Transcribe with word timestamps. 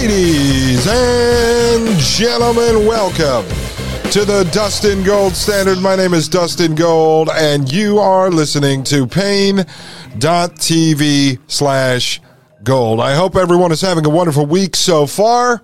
Ladies 0.00 0.86
and 0.88 1.98
gentlemen, 1.98 2.86
welcome 2.86 3.44
to 4.10 4.24
the 4.24 4.48
Dustin 4.50 5.02
Gold 5.02 5.36
Standard. 5.36 5.78
My 5.78 5.94
name 5.94 6.14
is 6.14 6.26
Dustin 6.26 6.74
Gold, 6.74 7.28
and 7.34 7.70
you 7.70 7.98
are 7.98 8.30
listening 8.30 8.82
to 8.84 9.06
Paine.tv 9.06 9.68
slash 11.48 12.22
gold. 12.64 12.98
I 13.00 13.14
hope 13.14 13.36
everyone 13.36 13.72
is 13.72 13.82
having 13.82 14.06
a 14.06 14.08
wonderful 14.08 14.46
week 14.46 14.74
so 14.74 15.06
far. 15.06 15.62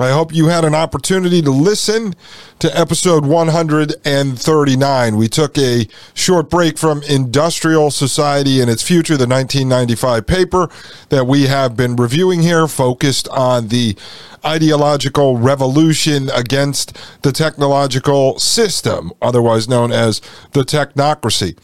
I 0.00 0.10
hope 0.10 0.32
you 0.32 0.46
had 0.46 0.64
an 0.64 0.76
opportunity 0.76 1.42
to 1.42 1.50
listen 1.50 2.14
to 2.60 2.78
episode 2.78 3.26
139. 3.26 5.16
We 5.16 5.28
took 5.28 5.58
a 5.58 5.88
short 6.14 6.48
break 6.48 6.78
from 6.78 7.02
Industrial 7.02 7.90
Society 7.90 8.60
and 8.60 8.70
its 8.70 8.84
Future, 8.84 9.16
the 9.16 9.26
1995 9.26 10.24
paper 10.24 10.68
that 11.08 11.26
we 11.26 11.48
have 11.48 11.76
been 11.76 11.96
reviewing 11.96 12.42
here, 12.42 12.68
focused 12.68 13.26
on 13.30 13.68
the 13.68 13.96
ideological 14.44 15.36
revolution 15.36 16.30
against 16.30 16.96
the 17.22 17.32
technological 17.32 18.38
system, 18.38 19.10
otherwise 19.20 19.68
known 19.68 19.90
as 19.90 20.20
the 20.52 20.62
technocracy. 20.62 21.58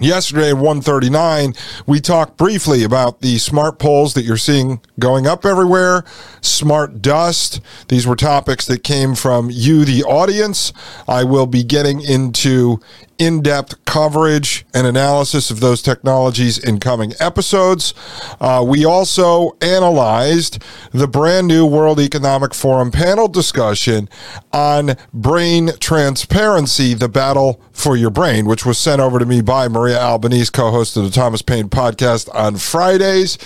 Yesterday 0.00 0.48
at 0.48 0.56
139, 0.56 1.52
we 1.86 2.00
talked 2.00 2.38
briefly 2.38 2.82
about 2.82 3.20
the 3.20 3.36
smart 3.36 3.78
poles 3.78 4.14
that 4.14 4.24
you're 4.24 4.38
seeing 4.38 4.80
going 4.98 5.26
up 5.26 5.44
everywhere, 5.44 6.02
smart 6.40 7.02
dust. 7.02 7.60
These 7.88 8.06
were 8.06 8.16
topics 8.16 8.64
that 8.66 8.82
came 8.84 9.14
from 9.14 9.50
you, 9.50 9.84
the 9.84 10.02
audience. 10.04 10.72
I 11.06 11.24
will 11.24 11.46
be 11.46 11.62
getting 11.62 12.00
into 12.00 12.80
in 13.22 13.40
depth 13.40 13.84
coverage 13.84 14.66
and 14.74 14.84
analysis 14.84 15.48
of 15.48 15.60
those 15.60 15.80
technologies 15.80 16.58
in 16.58 16.80
coming 16.80 17.12
episodes. 17.20 17.94
Uh, 18.40 18.64
we 18.66 18.84
also 18.84 19.56
analyzed 19.60 20.60
the 20.90 21.06
brand 21.06 21.46
new 21.46 21.64
World 21.64 22.00
Economic 22.00 22.52
Forum 22.52 22.90
panel 22.90 23.28
discussion 23.28 24.08
on 24.52 24.96
brain 25.14 25.70
transparency, 25.78 26.94
the 26.94 27.08
battle 27.08 27.62
for 27.70 27.96
your 27.96 28.10
brain, 28.10 28.44
which 28.44 28.66
was 28.66 28.76
sent 28.76 29.00
over 29.00 29.20
to 29.20 29.24
me 29.24 29.40
by 29.40 29.68
Maria 29.68 30.00
Albanese, 30.00 30.50
co 30.50 30.72
host 30.72 30.96
of 30.96 31.04
the 31.04 31.10
Thomas 31.10 31.42
Paine 31.42 31.68
podcast 31.68 32.28
on 32.34 32.56
Fridays. 32.56 33.38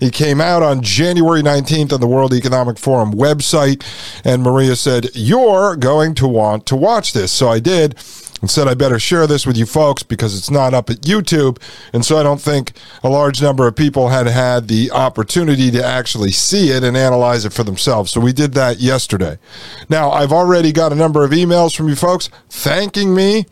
It 0.00 0.12
came 0.12 0.40
out 0.40 0.62
on 0.62 0.80
January 0.80 1.42
19th 1.42 1.92
on 1.92 2.00
the 2.00 2.06
World 2.06 2.32
Economic 2.32 2.78
Forum 2.78 3.12
website, 3.12 3.84
and 4.24 4.44
Maria 4.44 4.76
said, 4.76 5.10
You're 5.14 5.74
going 5.74 6.14
to 6.14 6.28
want 6.28 6.66
to 6.66 6.76
watch 6.76 7.12
this. 7.12 7.32
So 7.32 7.48
I 7.48 7.58
did 7.58 7.98
and 8.44 8.50
said 8.50 8.68
I 8.68 8.74
better 8.74 8.98
share 8.98 9.26
this 9.26 9.46
with 9.46 9.56
you 9.56 9.64
folks 9.64 10.02
because 10.02 10.36
it's 10.36 10.50
not 10.50 10.74
up 10.74 10.90
at 10.90 10.98
YouTube. 10.98 11.58
And 11.94 12.04
so 12.04 12.18
I 12.18 12.22
don't 12.22 12.42
think 12.42 12.72
a 13.02 13.08
large 13.08 13.40
number 13.40 13.66
of 13.66 13.74
people 13.74 14.10
had 14.10 14.26
had 14.26 14.68
the 14.68 14.90
opportunity 14.90 15.70
to 15.70 15.82
actually 15.82 16.30
see 16.30 16.68
it 16.68 16.84
and 16.84 16.94
analyze 16.94 17.46
it 17.46 17.54
for 17.54 17.64
themselves. 17.64 18.10
So 18.10 18.20
we 18.20 18.34
did 18.34 18.52
that 18.52 18.80
yesterday. 18.80 19.38
Now, 19.88 20.10
I've 20.10 20.30
already 20.30 20.72
got 20.72 20.92
a 20.92 20.94
number 20.94 21.24
of 21.24 21.30
emails 21.30 21.74
from 21.74 21.88
you 21.88 21.96
folks 21.96 22.28
thanking 22.50 23.14
me 23.14 23.46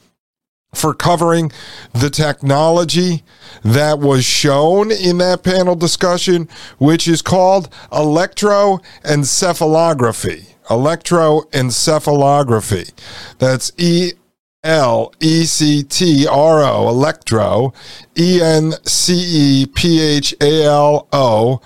for 0.75 0.93
covering 0.93 1.51
the 1.95 2.11
technology 2.11 3.25
that 3.63 3.99
was 3.99 4.27
shown 4.27 4.91
in 4.91 5.17
that 5.19 5.43
panel 5.43 5.75
discussion, 5.75 6.51
which 6.77 7.09
is 7.09 7.23
called 7.23 7.71
electroencephalography. 7.91 10.49
Electroencephalography. 10.67 12.93
That's 13.39 13.73
E 13.79 14.13
L 14.65 15.13
E 15.19 15.45
C 15.45 15.83
T 15.83 16.25
R 16.27 16.63
O, 16.63 16.89
electro, 16.89 17.73
E 18.17 18.41
N 18.41 18.75
C 18.85 19.15
E 19.15 19.67
P 19.67 20.01
H 20.01 20.33
A 20.41 20.65
L 20.65 21.09
O, 21.13 21.61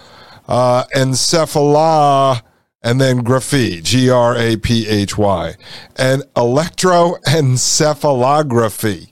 uh, 0.49 0.85
encephala, 0.95 2.41
and 2.83 2.99
then 3.01 3.23
graphy, 3.23 3.83
G 3.83 4.09
R 4.09 4.35
A 4.37 4.57
P 4.57 4.89
H 4.89 5.19
Y, 5.19 5.55
and 5.97 6.23
electroencephalography. 6.37 9.09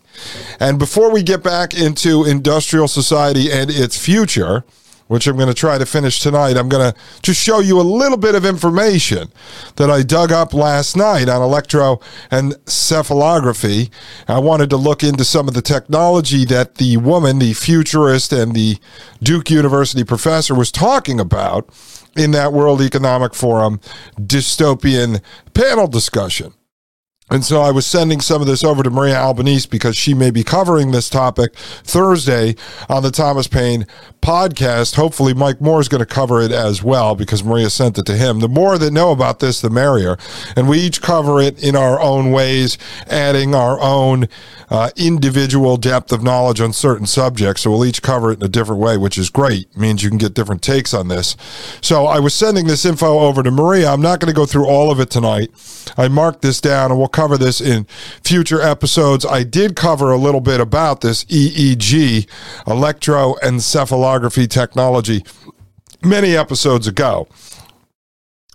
And 0.59 0.79
before 0.79 1.11
we 1.11 1.23
get 1.23 1.43
back 1.43 1.75
into 1.75 2.25
industrial 2.25 2.89
society 2.89 3.53
and 3.53 3.71
its 3.71 3.99
future, 3.99 4.65
which 5.07 5.27
I'm 5.27 5.37
going 5.37 5.49
to 5.49 5.55
try 5.55 5.79
to 5.79 5.87
finish 5.87 6.21
tonight. 6.21 6.57
I'm 6.57 6.69
going 6.69 6.93
to 6.93 6.99
just 7.23 7.41
show 7.41 7.61
you 7.61 7.81
a 7.81 7.83
little 7.83 8.17
bit 8.17 8.35
of 8.35 8.45
information 8.45 9.31
that 9.77 9.91
I 9.91 10.03
dug 10.03 10.33
up 10.33 10.53
last 10.55 10.97
night 10.97 11.29
on 11.29 11.41
electroencephalography. 11.41 13.91
I 14.29 14.39
wanted 14.39 14.71
to 14.71 14.77
look 14.77 15.03
into 15.03 15.25
some 15.25 15.49
of 15.49 15.55
the 15.55 15.63
technology 15.63 16.45
that 16.47 16.77
the 16.77 16.97
woman, 16.97 17.39
the 17.39 17.53
futurist 17.53 18.33
and 18.33 18.55
the 18.55 18.79
Duke 19.23 19.51
University 19.51 20.05
professor 20.05 20.55
was 20.55 20.73
talking 20.73 21.21
about 21.21 21.69
in 22.17 22.31
that 22.31 22.53
World 22.53 22.81
Economic 22.81 23.35
Forum 23.35 23.81
dystopian 24.19 25.21
panel 25.53 25.87
discussion. 25.87 26.55
And 27.31 27.43
so 27.43 27.63
I 27.63 27.71
was 27.71 27.87
sending 27.87 28.21
some 28.21 28.43
of 28.43 28.47
this 28.47 28.63
over 28.63 28.83
to 28.83 28.91
Maria 28.91 29.17
Albanese 29.17 29.69
because 29.71 29.97
she 29.97 30.13
may 30.13 30.31
be 30.31 30.45
covering 30.45 30.91
this 30.91 31.09
topic 31.09 31.57
Thursday 31.57 32.55
on 32.89 33.03
the 33.03 33.11
Thomas 33.11 33.49
Paine 33.49 33.87
podcast. 34.21 34.97
Hopefully, 34.97 35.33
Mike 35.33 35.59
Moore 35.59 35.81
is 35.81 35.89
going 35.89 36.01
to 36.01 36.07
cover 36.07 36.43
it 36.43 36.53
as 36.53 36.83
well 36.83 37.15
because 37.15 37.43
Maria 37.43 37.71
sent 37.71 37.97
it 37.97 38.05
to 38.07 38.17
him. 38.17 38.41
The 38.41 38.49
more 38.49 38.77
that 38.77 38.93
know 38.93 39.11
about 39.11 39.41
this, 39.41 39.63
the 39.63 39.71
merrier. 39.71 40.19
And 40.55 40.69
we 40.69 40.79
each 40.79 41.01
cover 41.01 41.41
it 41.41 41.63
in 41.63 41.75
our 41.77 41.99
own 41.99 42.31
ways, 42.31 42.77
adding 43.07 43.55
our 43.55 43.81
own 43.81 44.29
uh, 44.71 44.91
individual 44.97 45.77
depth 45.77 46.13
of 46.13 46.23
knowledge 46.23 46.61
on 46.61 46.73
certain 46.73 47.07
subjects. 47.07 47.63
So 47.63 47.71
we'll 47.71 47.87
each 47.87 48.03
cover 48.03 48.33
it 48.33 48.39
in 48.41 48.45
a 48.45 48.49
different 48.49 48.83
way, 48.83 48.97
which 48.97 49.17
is 49.17 49.31
great. 49.31 49.69
It 49.71 49.79
means 49.79 50.03
you 50.03 50.09
can 50.09 50.19
get 50.19 50.35
different 50.35 50.63
takes 50.63 50.93
on 50.93 51.09
this. 51.09 51.37
So 51.81 52.07
I 52.07 52.19
was 52.19 52.35
sending 52.35 52.67
this 52.67 52.85
info 52.85 53.21
over 53.21 53.43
to 53.43 53.51
Maria. 53.51 53.91
I'm 53.91 54.03
not 54.03 54.21
going 54.21 54.33
to 54.33 54.37
go 54.37 54.47
through 54.47 54.67
all 54.67 54.91
of 54.91 55.01
it 55.01 55.11
tonight. 55.11 55.51
I 55.97 56.09
marked 56.09 56.43
this 56.43 56.61
down 56.61 56.91
and 56.91 56.99
we'll 56.99 57.09
cover 57.15 57.39
this 57.39 57.61
in 57.61 57.85
future 58.23 58.61
episodes. 58.61 59.25
I 59.25 59.45
did 59.45 59.77
cover 59.77 60.11
a 60.11 60.19
little 60.19 60.41
bit 60.41 60.61
about 60.61 61.01
this 61.01 61.25
EEG, 61.27 62.29
electroencephalography 62.67 64.51
technology, 64.51 65.25
many 66.03 66.37
episodes 66.37 66.87
ago. 66.87 67.29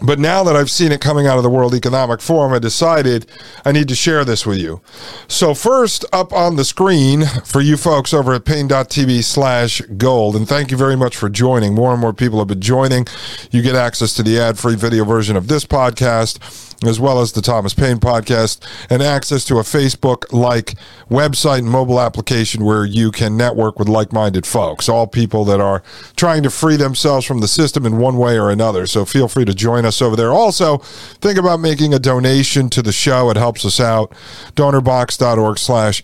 But 0.02 0.18
now 0.18 0.46
that 0.46 0.56
I've 0.56 0.72
seen 0.72 0.94
it 0.94 1.02
coming 1.02 1.28
out 1.28 1.36
of 1.36 1.44
the 1.44 1.50
World 1.50 1.74
Economic 1.74 2.22
Forum, 2.22 2.54
I 2.54 2.60
decided 2.60 3.26
I 3.66 3.74
need 3.74 3.90
to 3.90 3.96
share 3.96 4.24
this 4.24 4.46
with 4.46 4.58
you. 4.58 4.82
So, 5.28 5.54
first 5.54 6.06
up 6.14 6.32
on 6.32 6.56
the 6.56 6.64
screen 6.64 7.26
for 7.44 7.60
you 7.60 7.76
folks 7.76 8.14
over 8.14 8.34
at 8.34 8.46
paine.tv 8.46 9.24
slash 9.26 9.82
gold, 9.98 10.38
and 10.38 10.48
thank 10.48 10.72
you 10.72 10.78
very 10.78 10.96
much 10.96 11.18
for 11.18 11.28
joining. 11.28 11.76
More 11.76 11.92
and 11.92 12.00
more 12.00 12.14
people 12.14 12.40
have 12.40 12.48
been 12.48 12.62
joining. 12.62 13.08
You 13.52 13.62
get 13.62 13.76
access 13.76 14.14
to 14.14 14.24
the 14.24 14.40
ad 14.40 14.58
free 14.58 14.76
video 14.76 15.04
version 15.04 15.36
of 15.36 15.50
this 15.50 15.66
podcast 15.66 16.69
as 16.86 17.00
well 17.00 17.20
as 17.20 17.34
the 17.34 17.42
Thomas 17.42 17.74
Paine 17.74 17.98
podcast, 17.98 18.66
and 18.90 19.02
access 19.02 19.44
to 19.46 19.56
a 19.56 19.64
Facebook 19.64 20.32
like 20.32 20.76
website 21.10 21.60
and 21.60 21.70
mobile 21.70 22.00
application 22.00 22.64
where 22.64 22.86
you 22.86 23.12
can 23.12 23.36
network 23.36 23.78
with 23.78 23.90
like 23.90 24.14
minded 24.14 24.46
folks, 24.46 24.88
all 24.88 25.08
people 25.08 25.44
that 25.46 25.60
are 25.60 25.84
trying 26.16 26.44
to 26.44 26.50
free 26.50 26.78
themselves 26.78 27.26
from 27.26 27.42
the 27.42 27.48
system 27.48 27.86
in 27.86 27.98
one 27.98 28.18
way 28.18 28.40
or 28.40 28.50
another. 28.50 28.86
So 28.88 29.06
feel 29.06 29.28
free 29.28 29.46
to 29.46 29.54
join 29.54 29.86
us 29.86 30.02
over 30.02 30.16
there. 30.16 30.32
Also, 30.32 30.78
think 30.78 31.38
about 31.38 31.60
making 31.60 31.94
a 31.94 32.00
donation 32.00 32.70
to 32.70 32.82
the 32.82 32.92
show. 32.92 33.30
It 33.30 33.38
helps 33.38 33.66
us 33.66 33.80
out. 33.80 34.12
Donorbox.org 34.56 35.58
slash 35.58 36.04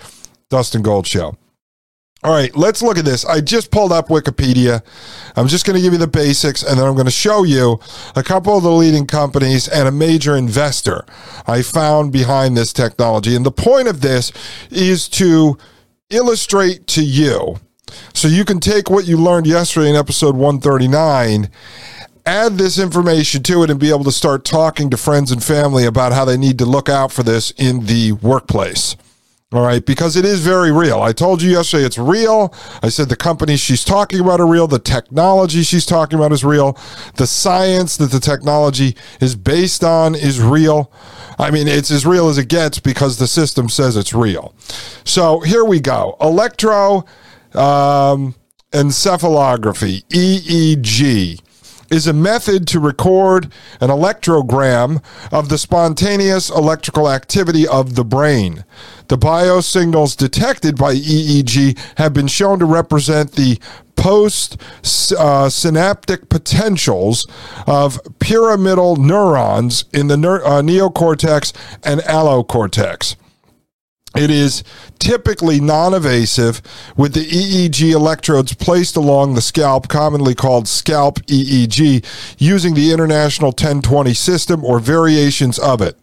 Dustin 0.50 0.82
Gold 0.82 1.08
Show. 1.08 1.38
All 2.26 2.32
right, 2.32 2.56
let's 2.58 2.82
look 2.82 2.98
at 2.98 3.06
this. 3.06 3.24
I 3.24 3.40
just 3.40 3.70
pulled 3.70 3.92
up 3.92 4.08
Wikipedia. 4.08 4.82
I'm 5.36 5.48
just 5.48 5.64
going 5.64 5.76
to 5.76 5.82
give 5.84 5.94
you 5.94 6.00
the 6.00 6.08
basics 6.08 6.64
and 6.64 6.80
then 6.80 6.88
I'm 6.88 6.96
going 6.96 7.06
to 7.06 7.12
show 7.12 7.44
you 7.44 7.80
a 8.16 8.24
couple 8.24 8.58
of 8.58 8.64
the 8.64 8.72
leading 8.72 9.06
companies 9.06 9.68
and 9.68 9.88
a 9.88 9.92
major 9.92 10.36
investor 10.36 11.06
I 11.46 11.62
found 11.62 12.12
behind 12.12 12.58
this 12.58 12.74
technology. 12.74 13.36
And 13.36 13.46
the 13.46 13.52
point 13.52 13.88
of 13.88 14.02
this 14.02 14.32
is 14.72 15.08
to 15.10 15.60
illustrate 16.10 16.88
to 16.88 17.06
you 17.06 17.60
so 18.16 18.28
you 18.28 18.44
can 18.44 18.60
take 18.60 18.90
what 18.90 19.06
you 19.06 19.18
learned 19.18 19.46
yesterday 19.46 19.92
in 19.92 19.96
episode 19.96 20.36
139 20.36 21.52
add 22.26 22.54
this 22.54 22.80
information 22.80 23.44
to 23.44 23.62
it 23.62 23.70
and 23.70 23.80
be 23.80 23.90
able 23.90 24.04
to 24.04 24.12
start 24.12 24.44
talking 24.44 24.90
to 24.90 24.98
friends 24.98 25.32
and 25.32 25.44
family 25.44 25.86
about 25.86 26.12
how 26.12 26.26
they 26.26 26.38
need 26.38 26.58
to 26.58 26.66
look 26.66 26.90
out 26.90 27.12
for 27.12 27.22
this 27.22 27.52
in 27.52 27.86
the 27.86 28.14
workplace. 28.14 28.96
All 29.56 29.66
right, 29.66 29.86
because 29.86 30.18
it 30.18 30.26
is 30.26 30.42
very 30.42 30.70
real. 30.70 31.02
I 31.02 31.14
told 31.14 31.42
you 31.42 31.50
yesterday 31.50 31.86
it's 31.86 31.98
real. 31.98 32.54
I 32.84 32.90
said 32.90 33.08
the 33.08 33.16
companies 33.16 33.62
she's 33.62 33.86
talking 33.86 34.20
about 34.20 34.42
are 34.42 34.46
real. 34.46 34.68
The 34.68 34.80
technology 34.80 35.64
she's 35.64 35.86
talking 35.86 36.20
about 36.20 36.34
is 36.34 36.44
real. 36.44 36.78
The 37.16 37.26
science 37.26 37.96
that 37.96 38.12
the 38.12 38.20
technology 38.20 38.98
is 39.22 39.38
based 39.38 39.82
on 39.82 40.14
is 40.14 40.42
real. 40.42 40.92
I 41.40 41.52
mean, 41.52 41.70
it's 41.70 41.90
as 41.90 42.06
real 42.06 42.28
as 42.28 42.38
it 42.38 42.50
gets 42.50 42.80
because 42.80 43.18
the 43.18 43.28
system 43.28 43.70
says 43.70 43.96
it's 43.96 44.14
real. 44.14 44.54
So 45.06 45.40
here 45.40 45.64
we 45.64 45.80
go. 45.80 46.18
Electro 46.20 47.06
um, 47.54 48.36
EEG 50.10 51.40
is 51.90 52.08
a 52.08 52.14
method 52.14 52.68
to 52.68 52.80
record 52.80 53.52
an 53.80 53.90
electrogram 53.90 55.04
of 55.32 55.50
the 55.50 55.58
spontaneous 55.58 56.50
electrical 56.50 57.10
activity 57.10 57.68
of 57.68 57.96
the 57.96 58.06
brain. 58.06 58.66
The 59.08 59.18
biosignals 59.18 60.18
detected 60.18 60.78
by 60.78 60.96
EEG 60.96 61.78
have 61.98 62.14
been 62.14 62.28
shown 62.28 62.60
to 62.60 62.66
represent 62.66 63.34
the 63.34 63.60
post 63.96 64.58
uh, 65.18 65.50
synaptic 65.50 66.30
potentials 66.30 67.28
of 67.66 68.00
pyramidal 68.20 68.98
neurons 68.98 69.86
in 69.94 70.08
the 70.08 70.16
uh, 70.16 70.62
neocortex 70.62 71.54
and 71.84 72.02
allocortex. 72.02 73.16
It 74.16 74.32
is 74.32 74.64
typically 74.98 75.60
non 75.60 75.94
invasive 75.94 76.62
with 76.96 77.14
the 77.14 77.26
EEG 77.26 77.92
electrodes 77.92 78.54
placed 78.54 78.96
along 78.96 79.36
the 79.36 79.42
scalp, 79.42 79.88
commonly 79.88 80.34
called 80.34 80.68
scalp 80.68 81.20
EEG, 81.26 82.06
using 82.38 82.76
the 82.76 82.92
International 82.92 83.50
1020 83.50 84.14
system 84.14 84.64
or 84.64 84.80
variations 84.80 85.60
of 85.60 85.82
it. 85.82 85.98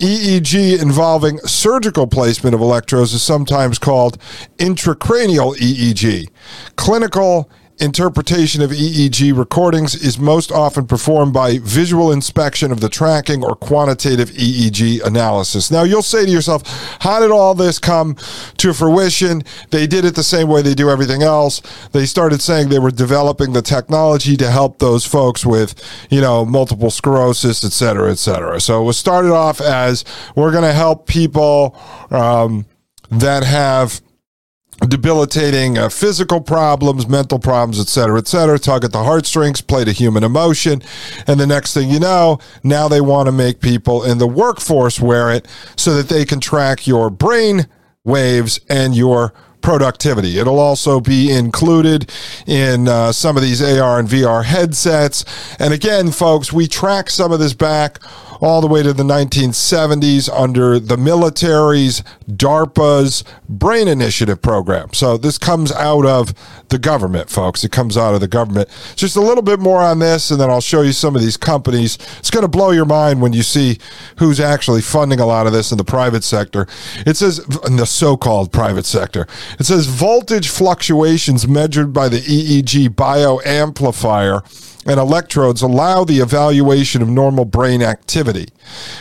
EEG 0.00 0.80
involving 0.80 1.38
surgical 1.38 2.06
placement 2.06 2.54
of 2.54 2.60
electrodes 2.60 3.12
is 3.12 3.22
sometimes 3.22 3.78
called 3.78 4.18
intracranial 4.58 5.56
EEG. 5.56 6.28
Clinical 6.76 7.50
interpretation 7.80 8.62
of 8.62 8.70
EEG 8.70 9.36
recordings 9.36 9.94
is 9.94 10.18
most 10.18 10.50
often 10.50 10.86
performed 10.86 11.32
by 11.32 11.58
visual 11.58 12.10
inspection 12.10 12.72
of 12.72 12.80
the 12.80 12.88
tracking 12.88 13.44
or 13.44 13.54
quantitative 13.54 14.30
EEG 14.30 15.04
analysis. 15.04 15.70
Now, 15.70 15.82
you'll 15.84 16.02
say 16.02 16.24
to 16.24 16.30
yourself, 16.30 16.62
how 17.00 17.20
did 17.20 17.30
all 17.30 17.54
this 17.54 17.78
come 17.78 18.16
to 18.56 18.72
fruition? 18.72 19.42
They 19.70 19.86
did 19.86 20.04
it 20.04 20.14
the 20.14 20.22
same 20.22 20.48
way 20.48 20.62
they 20.62 20.74
do 20.74 20.90
everything 20.90 21.22
else. 21.22 21.62
They 21.92 22.06
started 22.06 22.42
saying 22.42 22.68
they 22.68 22.78
were 22.78 22.90
developing 22.90 23.52
the 23.52 23.62
technology 23.62 24.36
to 24.36 24.50
help 24.50 24.78
those 24.78 25.04
folks 25.04 25.46
with, 25.46 25.74
you 26.10 26.20
know, 26.20 26.44
multiple 26.44 26.90
sclerosis, 26.90 27.64
et 27.64 27.72
cetera, 27.72 28.10
et 28.10 28.18
cetera. 28.18 28.60
So 28.60 28.82
it 28.82 28.84
was 28.84 28.96
started 28.96 29.32
off 29.32 29.60
as 29.60 30.04
we're 30.34 30.52
going 30.52 30.64
to 30.64 30.72
help 30.72 31.06
people 31.06 31.76
um, 32.10 32.66
that 33.10 33.44
have 33.44 34.00
debilitating 34.86 35.76
uh, 35.76 35.88
physical 35.88 36.40
problems, 36.40 37.08
mental 37.08 37.38
problems, 37.38 37.80
et 37.80 37.88
cetera, 37.88 38.18
et 38.18 38.28
cetera, 38.28 38.58
tug 38.58 38.84
at 38.84 38.92
the 38.92 39.02
heartstrings, 39.02 39.60
play 39.60 39.84
to 39.84 39.92
human 39.92 40.22
emotion. 40.22 40.82
And 41.26 41.40
the 41.40 41.46
next 41.46 41.74
thing 41.74 41.90
you 41.90 41.98
know, 41.98 42.38
now 42.62 42.88
they 42.88 43.00
want 43.00 43.26
to 43.26 43.32
make 43.32 43.60
people 43.60 44.04
in 44.04 44.18
the 44.18 44.26
workforce 44.26 45.00
wear 45.00 45.30
it 45.32 45.46
so 45.76 45.94
that 45.94 46.08
they 46.08 46.24
can 46.24 46.40
track 46.40 46.86
your 46.86 47.10
brain 47.10 47.66
waves 48.04 48.60
and 48.68 48.94
your 48.94 49.32
productivity. 49.60 50.38
It'll 50.38 50.60
also 50.60 51.00
be 51.00 51.30
included 51.30 52.10
in 52.46 52.88
uh, 52.88 53.12
some 53.12 53.36
of 53.36 53.42
these 53.42 53.60
AR 53.60 53.98
and 53.98 54.08
VR 54.08 54.44
headsets. 54.44 55.24
And 55.58 55.74
again, 55.74 56.10
folks, 56.12 56.52
we 56.52 56.68
track 56.68 57.10
some 57.10 57.32
of 57.32 57.40
this 57.40 57.54
back 57.54 57.98
all 58.40 58.60
the 58.60 58.66
way 58.66 58.82
to 58.82 58.92
the 58.92 59.02
1970s 59.02 60.28
under 60.32 60.78
the 60.78 60.96
military's 60.96 62.02
DARPA's 62.30 63.24
Brain 63.48 63.88
Initiative 63.88 64.40
program. 64.40 64.92
So 64.92 65.16
this 65.16 65.38
comes 65.38 65.72
out 65.72 66.06
of 66.06 66.34
the 66.68 66.78
government, 66.78 67.30
folks. 67.30 67.64
It 67.64 67.72
comes 67.72 67.96
out 67.96 68.14
of 68.14 68.20
the 68.20 68.28
government. 68.28 68.68
Just 68.96 69.16
a 69.16 69.20
little 69.20 69.42
bit 69.42 69.60
more 69.60 69.80
on 69.80 69.98
this, 69.98 70.30
and 70.30 70.40
then 70.40 70.50
I'll 70.50 70.60
show 70.60 70.82
you 70.82 70.92
some 70.92 71.16
of 71.16 71.22
these 71.22 71.36
companies. 71.36 71.98
It's 72.18 72.30
going 72.30 72.42
to 72.42 72.48
blow 72.48 72.70
your 72.70 72.84
mind 72.84 73.20
when 73.22 73.32
you 73.32 73.42
see 73.42 73.78
who's 74.18 74.40
actually 74.40 74.82
funding 74.82 75.20
a 75.20 75.26
lot 75.26 75.46
of 75.46 75.52
this 75.52 75.72
in 75.72 75.78
the 75.78 75.84
private 75.84 76.24
sector. 76.24 76.66
It 77.06 77.16
says, 77.16 77.38
in 77.66 77.76
the 77.76 77.86
so 77.86 78.16
called 78.16 78.52
private 78.52 78.86
sector, 78.86 79.26
it 79.58 79.64
says 79.64 79.86
voltage 79.86 80.48
fluctuations 80.48 81.48
measured 81.48 81.92
by 81.92 82.08
the 82.08 82.20
EEG 82.20 82.90
bioamplifier 82.90 84.42
and 84.88 84.98
electrodes 84.98 85.62
allow 85.62 86.02
the 86.02 86.18
evaluation 86.18 87.02
of 87.02 87.08
normal 87.08 87.44
brain 87.44 87.82
activity. 87.82 88.48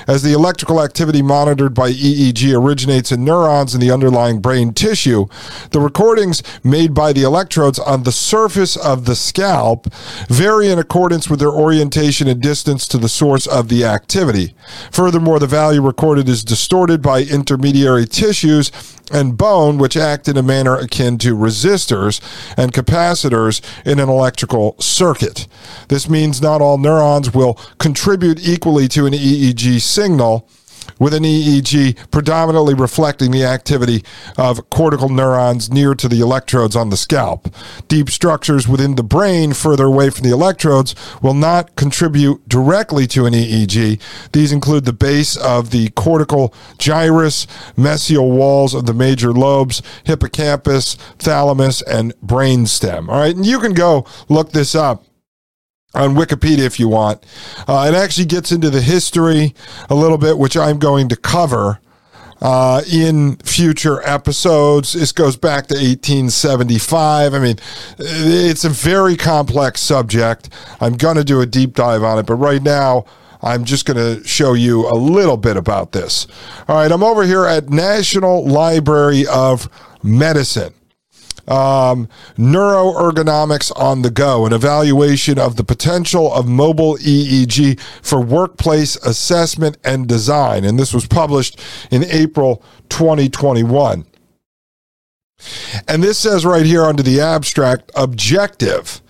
As 0.08 0.24
the 0.24 0.34
electrical 0.34 0.82
activity 0.82 1.22
monitored 1.22 1.74
by 1.74 1.92
EEG 1.92 2.54
originates 2.58 3.12
in 3.12 3.24
neurons 3.24 3.74
in 3.74 3.82
the 3.82 3.92
underlying 3.92 4.40
brain 4.40 4.74
tissue, 4.74 5.28
the 5.72 5.80
recordings 5.80 6.44
made 6.64 6.94
by 6.94 7.14
the 7.14 7.24
electrodes 7.24 7.80
on 7.80 8.04
the 8.04 8.12
surface 8.12 8.76
of 8.76 9.06
the 9.06 9.16
scalp 9.16 9.88
vary 10.30 10.70
in 10.70 10.80
accordance 10.80 11.30
with 11.30 11.40
their 11.40 11.52
orientation 11.52 12.28
and 12.28 12.42
distance 12.42 12.88
to 12.88 12.98
the 12.98 13.10
source 13.10 13.48
of 13.48 13.70
the 13.70 13.84
activity. 13.84 14.54
Furthermore, 14.92 15.40
the 15.40 15.48
value 15.48 15.82
recorded 15.82 16.30
is 16.30 16.44
distorted 16.44 17.02
by 17.02 17.22
intermediary 17.22 18.06
tissues 18.06 18.72
and 19.12 19.38
bone, 19.38 19.78
which 19.78 19.96
act 19.96 20.28
in 20.28 20.38
a 20.38 20.44
manner 20.44 20.76
akin 20.76 21.18
to 21.18 21.36
resistors 21.36 22.20
and 22.58 22.74
capacitors 22.74 23.62
in 23.86 24.00
an 24.00 24.10
electrical 24.10 24.76
circuit. 24.80 25.48
This 25.88 26.10
means 26.10 26.42
not 26.42 26.62
all 26.62 26.78
neurons 26.78 27.34
will 27.34 27.54
contribute 27.78 28.46
equally 28.46 28.88
to 28.90 29.06
an 29.06 29.14
EEG 29.14 29.57
signal 29.80 30.50
with 31.00 31.14
an 31.14 31.24
EEG 31.24 32.12
predominantly 32.12 32.74
reflecting 32.74 33.32
the 33.32 33.44
activity 33.44 34.04
of 34.38 34.70
cortical 34.70 35.10
neurons 35.10 35.72
near 35.72 35.94
to 35.96 36.08
the 36.08 36.20
electrodes 36.20 36.76
on 36.76 36.90
the 36.90 36.98
scalp. 36.98 37.54
Deep 37.88 38.10
structures 38.10 38.68
within 38.68 38.96
the 38.96 39.04
brain 39.04 39.54
further 39.54 39.86
away 39.86 40.10
from 40.10 40.24
the 40.28 40.34
electrodes 40.34 40.96
will 41.22 41.34
not 41.34 41.76
contribute 41.76 42.48
directly 42.48 43.08
to 43.08 43.26
an 43.26 43.34
EEG. 43.34 44.00
These 44.32 44.52
include 44.52 44.86
the 44.86 44.94
base 44.94 45.36
of 45.36 45.72
the 45.72 45.90
cortical 45.90 46.54
gyrus, 46.78 47.46
mesial 47.76 48.32
walls 48.32 48.74
of 48.74 48.86
the 48.86 48.94
major 48.94 49.32
lobes, 49.34 49.82
hippocampus, 50.04 50.96
thalamus, 51.20 51.82
and 51.84 52.14
brainstem. 52.26 53.10
All 53.10 53.20
right, 53.20 53.36
and 53.36 53.46
you 53.46 53.60
can 53.60 53.74
go 53.74 54.06
look 54.30 54.52
this 54.52 54.76
up 54.76 55.04
on 55.98 56.16
Wikipedia 56.16 56.60
if 56.60 56.80
you 56.80 56.88
want. 56.88 57.26
Uh, 57.68 57.92
it 57.92 57.96
actually 57.96 58.26
gets 58.26 58.52
into 58.52 58.70
the 58.70 58.82
history 58.82 59.54
a 59.90 59.96
little 59.96 60.18
bit, 60.18 60.38
which 60.38 60.56
I'm 60.56 60.80
going 60.80 61.10
to 61.10 61.16
cover 61.16 61.80
uh, 62.42 62.84
in 62.92 63.38
future 63.38 64.02
episodes. 64.08 64.94
This 64.94 65.12
goes 65.12 65.36
back 65.36 65.68
to 65.68 65.76
1875. 65.76 67.34
I 67.34 67.40
mean, 67.40 67.56
it's 67.98 68.64
a 68.64 68.70
very 68.70 69.16
complex 69.16 69.82
subject. 69.82 70.50
I'm 70.80 70.98
going 70.98 71.18
to 71.18 71.24
do 71.24 71.42
a 71.42 71.46
deep 71.46 71.74
dive 71.74 72.04
on 72.04 72.20
it, 72.20 72.26
but 72.26 72.36
right 72.36 72.62
now, 72.62 73.06
I'm 73.42 73.66
just 73.66 73.86
going 73.86 73.98
to 73.98 74.28
show 74.28 74.54
you 74.54 74.88
a 74.90 74.96
little 74.98 75.38
bit 75.38 75.58
about 75.58 75.92
this. 75.92 76.28
All 76.68 76.76
right, 76.76 76.92
I'm 76.92 77.04
over 77.04 77.24
here 77.24 77.46
at 77.46 77.70
National 77.70 78.46
Library 78.46 79.26
of 79.28 79.70
Medicine. 80.04 80.74
Um, 81.48 82.10
neuroergonomics 82.38 83.72
on 83.76 84.02
the 84.02 84.10
go, 84.10 84.46
an 84.46 84.54
evaluation 84.54 85.40
of 85.40 85.56
the 85.56 85.64
potential 85.64 86.34
of 86.34 86.48
mobile 86.48 86.98
EEG 86.98 87.80
for 88.02 88.22
workplace 88.22 88.96
assessment 88.98 89.78
and 89.84 90.08
design. 90.08 90.66
And 90.66 90.78
this 90.78 90.94
was 90.94 91.08
published 91.08 91.60
in 91.92 92.04
April 92.06 92.64
2021. 92.90 94.06
And 95.88 96.04
this 96.04 96.18
says 96.18 96.46
right 96.46 96.66
here 96.66 96.84
under 96.84 97.04
the 97.04 97.22
abstract 97.22 97.92
objective. 97.96 99.02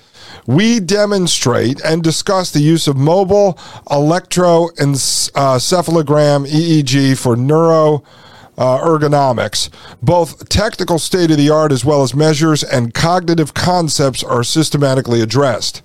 We 0.45 0.79
demonstrate 0.79 1.81
and 1.81 2.03
discuss 2.03 2.51
the 2.51 2.61
use 2.61 2.87
of 2.87 2.95
mobile 2.95 3.53
electroencephalogram 3.89 6.47
EEG 6.47 7.17
for 7.17 7.35
neuro 7.35 8.03
uh, 8.57 8.79
ergonomics. 8.79 9.69
Both 10.01 10.49
technical 10.49 10.99
state 10.99 11.31
of 11.31 11.37
the 11.37 11.49
art 11.49 11.71
as 11.71 11.85
well 11.85 12.01
as 12.01 12.15
measures 12.15 12.63
and 12.63 12.93
cognitive 12.93 13.53
concepts 13.53 14.23
are 14.23 14.43
systematically 14.43 15.21
addressed. 15.21 15.81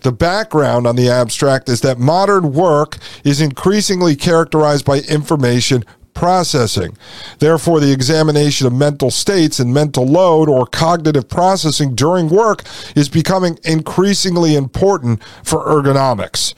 The 0.00 0.12
background 0.12 0.86
on 0.86 0.96
the 0.96 1.08
abstract 1.08 1.68
is 1.68 1.80
that 1.82 1.98
modern 1.98 2.52
work 2.52 2.98
is 3.24 3.40
increasingly 3.40 4.16
characterized 4.16 4.84
by 4.84 5.00
information 5.00 5.84
processing. 6.24 6.96
Therefore, 7.38 7.80
the 7.80 7.92
examination 7.92 8.66
of 8.66 8.72
mental 8.72 9.10
states 9.10 9.58
and 9.60 9.74
mental 9.74 10.06
load 10.06 10.48
or 10.48 10.64
cognitive 10.64 11.28
processing 11.28 11.94
during 11.94 12.30
work 12.30 12.62
is 12.96 13.10
becoming 13.10 13.58
increasingly 13.62 14.54
important 14.54 15.22
for 15.42 15.66
ergonomics. 15.66 16.54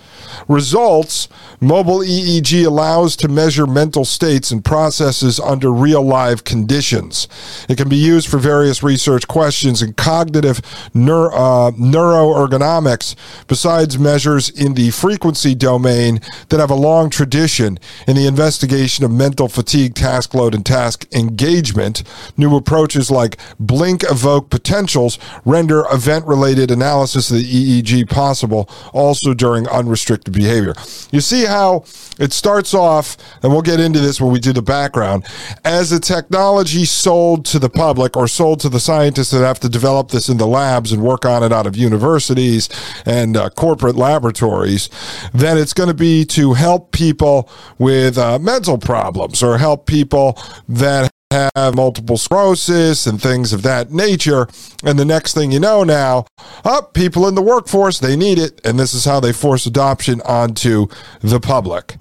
Results 0.47 1.29
Mobile 1.61 2.01
EEG 2.01 2.67
allows 2.67 3.17
to 3.17 3.29
measure 3.29 3.67
mental 3.67 4.05
states 4.05 4.51
and 4.51 4.65
processes 4.65 5.41
under 5.41 5.73
real 5.73 6.03
live 6.03 6.45
conditions. 6.45 7.29
It 7.69 7.79
can 7.79 7.89
be 7.89 7.97
used 7.97 8.29
for 8.29 8.37
various 8.37 8.83
research 8.83 9.27
questions 9.27 9.81
in 9.81 9.95
cognitive 9.95 10.61
neuro, 10.93 11.33
uh, 11.35 11.71
neuroergonomics, 11.73 13.17
besides 13.47 13.99
measures 13.99 14.51
in 14.51 14.75
the 14.75 14.91
frequency 14.91 15.55
domain 15.55 16.21
that 16.51 16.61
have 16.61 16.71
a 16.71 16.75
long 16.75 17.09
tradition 17.09 17.79
in 18.07 18.17
the 18.17 18.27
investigation 18.27 19.05
of 19.05 19.11
mental 19.11 19.49
fatigue, 19.57 19.95
task 19.95 20.35
load, 20.35 20.55
and 20.55 20.65
task 20.65 21.07
engagement. 21.13 22.03
New 22.37 22.55
approaches 22.55 23.11
like 23.11 23.39
blink 23.59 24.05
evoke 24.09 24.51
potentials 24.51 25.19
render 25.45 25.85
event 25.91 26.27
related 26.27 26.71
analysis 26.71 27.31
of 27.31 27.39
the 27.39 27.83
EEG 27.83 28.09
possible 28.09 28.69
also 28.93 29.35
during 29.35 29.67
unrestricted 29.69 30.33
behavior. 30.33 30.75
You 31.11 31.21
see 31.21 31.47
how 31.47 31.85
it 32.19 32.33
starts 32.33 32.75
off, 32.75 33.17
and 33.43 33.51
we'll 33.51 33.63
get 33.63 33.81
into 33.81 33.99
this 33.99 34.21
when 34.21 34.31
we 34.31 34.39
do 34.39 34.53
the 34.53 34.63
background, 34.63 35.27
as 35.65 35.91
a 35.91 35.99
technology 35.99 36.85
sold 36.85 37.47
to 37.47 37.59
the 37.59 37.71
public 37.71 38.17
or 38.17 38.29
sold 38.29 38.61
to 38.61 38.69
the 38.69 38.81
scientists 38.81 39.31
that 39.31 39.45
have 39.45 39.61
to 39.61 39.69
develop 39.69 40.11
this 40.11 40.29
in 40.29 40.37
the 40.37 40.47
labs 40.47 40.93
and 40.93 41.03
work 41.03 41.25
on 41.25 41.43
it 41.43 41.53
out 41.53 41.67
of 41.67 41.77
universities 41.77 42.69
and 43.07 43.37
uh, 43.37 43.49
corporate 43.51 43.97
laboratories, 43.97 44.91
then 45.33 45.57
it's 45.57 45.73
going 45.73 45.89
to 45.89 45.95
be 45.95 46.25
to 46.27 46.53
help 46.53 46.93
people 46.93 47.49
with 47.79 48.19
uh, 48.19 48.39
mental 48.39 48.77
problems 48.77 49.36
or 49.43 49.59
help 49.59 49.87
people 49.87 50.39
that 50.69 51.11
have 51.31 51.75
multiple 51.75 52.17
sclerosis 52.17 53.07
and 53.07 53.21
things 53.21 53.53
of 53.53 53.63
that 53.63 53.91
nature. 53.91 54.47
And 54.85 54.99
the 54.99 55.05
next 55.05 55.35
thing 55.35 55.51
you 55.51 55.61
know 55.61 55.85
now, 55.85 56.27
up 56.65 56.65
oh, 56.65 56.83
people 56.95 57.27
in 57.27 57.35
the 57.35 57.43
workforce, 57.43 57.99
they 57.99 58.17
need 58.17 58.39
it. 58.39 58.61
And 58.65 58.79
this 58.79 58.95
is 58.95 59.05
how 59.05 59.21
they 59.21 59.33
force 59.33 59.67
adoption 59.67 60.21
onto 60.23 60.87
the 61.21 61.41
public, 61.41 61.97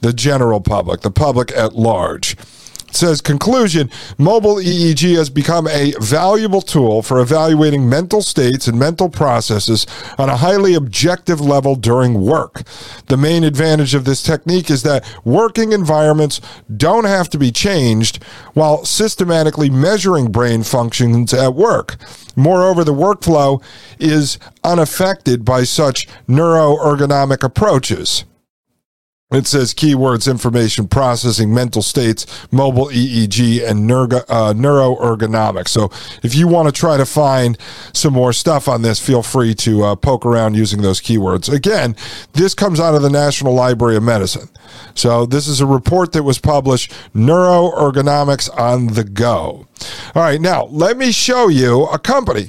the 0.00 0.12
general 0.12 0.60
public, 0.60 1.00
the 1.00 1.10
public 1.10 1.50
at 1.52 1.74
large 1.74 2.36
says 2.90 3.20
conclusion 3.20 3.90
mobile 4.16 4.56
EEG 4.56 5.16
has 5.16 5.30
become 5.30 5.66
a 5.68 5.92
valuable 6.00 6.62
tool 6.62 7.02
for 7.02 7.20
evaluating 7.20 7.88
mental 7.88 8.22
states 8.22 8.66
and 8.66 8.78
mental 8.78 9.08
processes 9.08 9.86
on 10.18 10.28
a 10.28 10.36
highly 10.36 10.74
objective 10.74 11.40
level 11.40 11.74
during 11.74 12.20
work. 12.20 12.62
The 13.06 13.16
main 13.16 13.44
advantage 13.44 13.94
of 13.94 14.04
this 14.04 14.22
technique 14.22 14.70
is 14.70 14.82
that 14.82 15.04
working 15.24 15.72
environments 15.72 16.40
don't 16.74 17.04
have 17.04 17.28
to 17.30 17.38
be 17.38 17.52
changed 17.52 18.22
while 18.54 18.84
systematically 18.84 19.70
measuring 19.70 20.30
brain 20.30 20.62
functions 20.62 21.32
at 21.34 21.54
work. 21.54 21.96
Moreover, 22.36 22.84
the 22.84 22.94
workflow 22.94 23.62
is 23.98 24.38
unaffected 24.62 25.44
by 25.44 25.64
such 25.64 26.06
neuroergonomic 26.28 27.42
approaches. 27.42 28.24
It 29.30 29.46
says 29.46 29.74
keywords, 29.74 30.26
information 30.26 30.88
processing, 30.88 31.52
mental 31.52 31.82
states, 31.82 32.24
mobile 32.50 32.86
EEG, 32.86 33.62
and 33.62 33.86
neuro, 33.86 34.20
uh, 34.26 34.54
neuroergonomics. 34.54 35.68
So 35.68 35.90
if 36.22 36.34
you 36.34 36.48
want 36.48 36.66
to 36.66 36.72
try 36.72 36.96
to 36.96 37.04
find 37.04 37.58
some 37.92 38.14
more 38.14 38.32
stuff 38.32 38.68
on 38.68 38.80
this, 38.80 38.98
feel 38.98 39.22
free 39.22 39.54
to 39.56 39.84
uh, 39.84 39.96
poke 39.96 40.24
around 40.24 40.54
using 40.54 40.80
those 40.80 40.98
keywords. 41.02 41.52
Again, 41.52 41.94
this 42.32 42.54
comes 42.54 42.80
out 42.80 42.94
of 42.94 43.02
the 43.02 43.10
National 43.10 43.52
Library 43.52 43.96
of 43.96 44.02
Medicine. 44.02 44.48
So 44.94 45.26
this 45.26 45.46
is 45.46 45.60
a 45.60 45.66
report 45.66 46.12
that 46.12 46.22
was 46.22 46.38
published, 46.38 46.92
Neuroergonomics 47.14 48.48
on 48.58 48.86
the 48.86 49.04
Go. 49.04 49.66
All 50.14 50.22
right, 50.22 50.40
now 50.40 50.64
let 50.70 50.96
me 50.96 51.12
show 51.12 51.48
you 51.48 51.84
a 51.88 51.98
company 51.98 52.48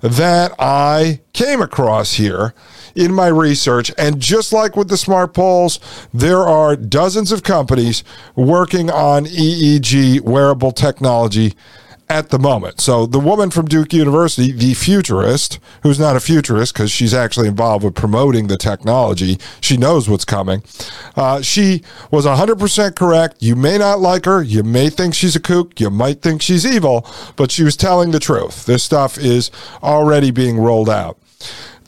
that 0.00 0.52
I 0.58 1.20
came 1.32 1.62
across 1.62 2.14
here 2.14 2.54
in 2.98 3.14
my 3.14 3.28
research. 3.28 3.92
And 3.96 4.20
just 4.20 4.52
like 4.52 4.76
with 4.76 4.88
the 4.88 4.96
smart 4.96 5.32
poles, 5.32 5.78
there 6.12 6.42
are 6.42 6.74
dozens 6.74 7.30
of 7.30 7.44
companies 7.44 8.02
working 8.34 8.90
on 8.90 9.24
EEG 9.24 10.20
wearable 10.22 10.72
technology 10.72 11.54
at 12.10 12.30
the 12.30 12.38
moment. 12.38 12.80
So 12.80 13.06
the 13.06 13.20
woman 13.20 13.50
from 13.50 13.66
Duke 13.66 13.92
University, 13.92 14.50
the 14.50 14.74
futurist, 14.74 15.60
who's 15.82 16.00
not 16.00 16.16
a 16.16 16.20
futurist 16.20 16.72
because 16.72 16.90
she's 16.90 17.14
actually 17.14 17.48
involved 17.48 17.84
with 17.84 17.94
promoting 17.94 18.48
the 18.48 18.56
technology, 18.56 19.38
she 19.60 19.76
knows 19.76 20.08
what's 20.08 20.24
coming. 20.24 20.62
Uh, 21.14 21.42
she 21.42 21.82
was 22.10 22.24
100% 22.26 22.96
correct. 22.96 23.36
You 23.40 23.54
may 23.54 23.78
not 23.78 24.00
like 24.00 24.24
her. 24.24 24.42
You 24.42 24.62
may 24.62 24.90
think 24.90 25.14
she's 25.14 25.36
a 25.36 25.40
kook. 25.40 25.78
You 25.78 25.90
might 25.90 26.22
think 26.22 26.42
she's 26.42 26.66
evil, 26.66 27.06
but 27.36 27.52
she 27.52 27.62
was 27.62 27.76
telling 27.76 28.10
the 28.10 28.20
truth. 28.20 28.66
This 28.66 28.82
stuff 28.82 29.18
is 29.18 29.50
already 29.82 30.30
being 30.30 30.58
rolled 30.58 30.90
out. 30.90 31.18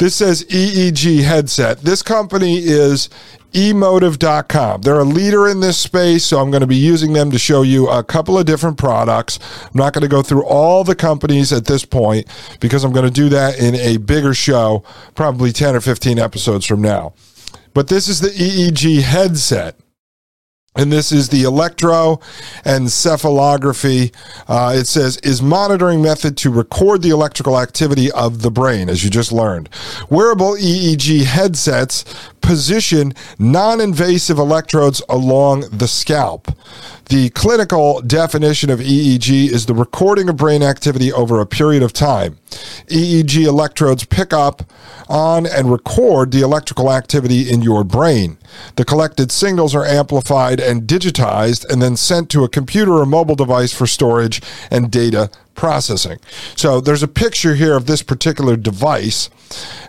This 0.01 0.15
says 0.15 0.45
EEG 0.45 1.25
headset. 1.25 1.83
This 1.83 2.03
company 2.03 2.57
is 2.57 3.11
emotiv.com. 3.53 4.81
They're 4.81 4.99
a 4.99 5.05
leader 5.05 5.47
in 5.47 5.61
this 5.61 5.77
space, 5.77 6.25
so 6.25 6.39
I'm 6.39 6.51
going 6.51 6.63
to 6.63 6.67
be 6.67 6.77
using 6.77 7.13
them 7.13 7.31
to 7.33 7.39
show 7.39 7.61
you 7.61 7.87
a 7.87 8.03
couple 8.03 8.39
of 8.39 8.47
different 8.47 8.79
products. 8.79 9.39
I'm 9.63 9.73
not 9.75 9.93
going 9.93 10.01
to 10.01 10.09
go 10.09 10.23
through 10.23 10.47
all 10.47 10.85
the 10.85 10.95
companies 10.95 11.53
at 11.53 11.67
this 11.67 11.85
point 11.85 12.27
because 12.61 12.83
I'm 12.83 12.93
going 12.93 13.05
to 13.05 13.11
do 13.11 13.29
that 13.29 13.59
in 13.59 13.75
a 13.75 13.99
bigger 13.99 14.33
show, 14.33 14.85
probably 15.15 15.53
10 15.53 15.77
or 15.77 15.83
15 15.83 16.19
episodes 16.19 16.65
from 16.65 16.81
now. 16.81 17.13
But 17.75 17.89
this 17.89 18.09
is 18.09 18.21
the 18.21 18.31
EEG 18.31 19.03
headset 19.03 19.77
and 20.77 20.93
this 20.93 21.11
is 21.11 21.31
the 21.31 21.43
electroencephalography. 21.43 24.15
Uh, 24.47 24.73
it 24.77 24.87
says, 24.87 25.17
is 25.19 25.43
monitoring 25.43 26.01
method 26.01 26.37
to 26.37 26.49
record 26.49 27.03
the 27.03 27.11
electrical 27.11 27.59
activity 27.59 28.09
of 28.13 28.43
the 28.43 28.53
brain, 28.53 28.89
as 28.89 29.03
you 29.03 29.11
just 29.11 29.33
learned. 29.33 29.69
Wearable 30.09 30.53
EEG 30.53 31.25
headsets 31.25 32.05
position 32.41 33.15
non 33.39 33.81
invasive 33.81 34.39
electrodes 34.39 35.03
along 35.09 35.63
the 35.73 35.89
scalp. 35.89 36.47
The 37.11 37.31
clinical 37.31 38.01
definition 38.03 38.71
of 38.71 38.79
EEG 38.79 39.51
is 39.51 39.67
the 39.67 39.75
recording 39.75 40.29
of 40.29 40.37
brain 40.37 40.63
activity 40.63 41.13
over 41.13 41.41
a 41.41 41.47
period 41.47 41.83
of 41.83 41.93
time. 41.93 42.39
EEG 42.87 43.47
electrodes 43.47 44.05
pick 44.05 44.33
up 44.33 44.63
on 45.09 45.45
and 45.45 45.73
record 45.73 46.31
the 46.31 46.43
electrical 46.43 46.89
activity 46.93 47.51
in 47.51 47.63
your 47.63 47.83
brain. 47.83 48.39
The 48.77 48.85
collected 48.85 49.33
signals 49.33 49.75
are 49.75 49.85
amplified 49.85 50.61
and 50.61 50.83
digitized 50.83 51.69
and 51.69 51.83
then 51.83 51.97
sent 51.97 52.31
to 52.31 52.45
a 52.45 52.49
computer 52.49 52.93
or 52.93 53.07
mobile 53.07 53.35
device 53.35 53.75
for 53.75 53.89
storage 53.89 54.41
and 54.71 54.89
data 54.89 55.33
processing. 55.57 56.21
So 56.55 56.81
there's 56.81 57.03
a 57.03 57.09
picture 57.09 57.57
here 57.57 57.77
of 57.77 57.87
this 57.87 58.05
particular 58.05 58.57
device, 58.57 59.31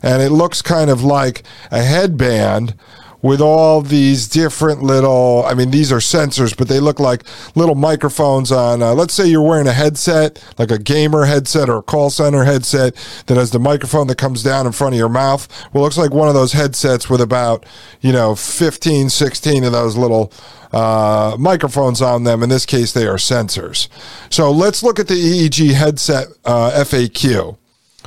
and 0.02 0.24
it 0.24 0.32
looks 0.32 0.64
kind 0.64 0.90
of 0.90 1.04
like 1.04 1.44
a 1.70 1.84
headband 1.84 2.74
with 3.22 3.42
all 3.42 3.82
these 3.82 4.28
different 4.28 4.82
little 4.82 5.44
i 5.48 5.54
mean 5.54 5.72
these 5.72 5.92
are 5.92 5.98
sensors 5.98 6.56
but 6.56 6.68
they 6.68 6.80
look 6.80 7.00
like 7.00 7.24
little 7.56 7.76
microphones 7.76 8.52
on 8.52 8.82
uh, 8.82 8.94
let's 8.94 9.14
say 9.14 9.28
you're 9.28 9.42
wearing 9.42 9.68
a 9.68 9.74
headset 9.74 10.44
like 10.58 10.72
a 10.72 10.78
gamer 10.78 11.26
headset 11.26 11.70
or 11.70 11.78
a 11.78 11.84
call 11.84 12.10
center 12.10 12.44
headset 12.44 12.96
that 13.28 13.38
has 13.38 13.52
the 13.52 13.60
microphone 13.60 14.08
that 14.08 14.18
comes 14.18 14.44
down 14.44 14.66
in 14.66 14.72
front 14.72 14.94
of 14.94 15.00
your 15.00 15.10
mouth. 15.10 15.48
Well 15.74 15.84
looks 15.84 15.98
like 15.98 16.12
one 16.12 16.28
of 16.28 16.34
those 16.34 16.54
headsets 16.54 17.10
with 17.10 17.22
about 17.22 17.66
you 18.02 18.12
know 18.12 18.36
15 18.36 19.10
16 19.10 19.64
of 19.64 19.72
those 19.72 19.98
little 19.98 20.32
uh, 20.72 21.36
microphones 21.38 22.02
on 22.02 22.24
them. 22.24 22.44
In 22.44 22.50
this 22.50 22.66
case 22.66 22.94
they 22.94 23.08
are 23.08 23.16
sensors. 23.16 23.88
So 24.30 24.52
let's 24.52 24.84
look 24.84 25.00
at 25.00 25.08
the 25.08 25.16
eeg 25.16 25.74
headset 25.74 26.28
uh, 26.46 26.72
faq 26.72 27.58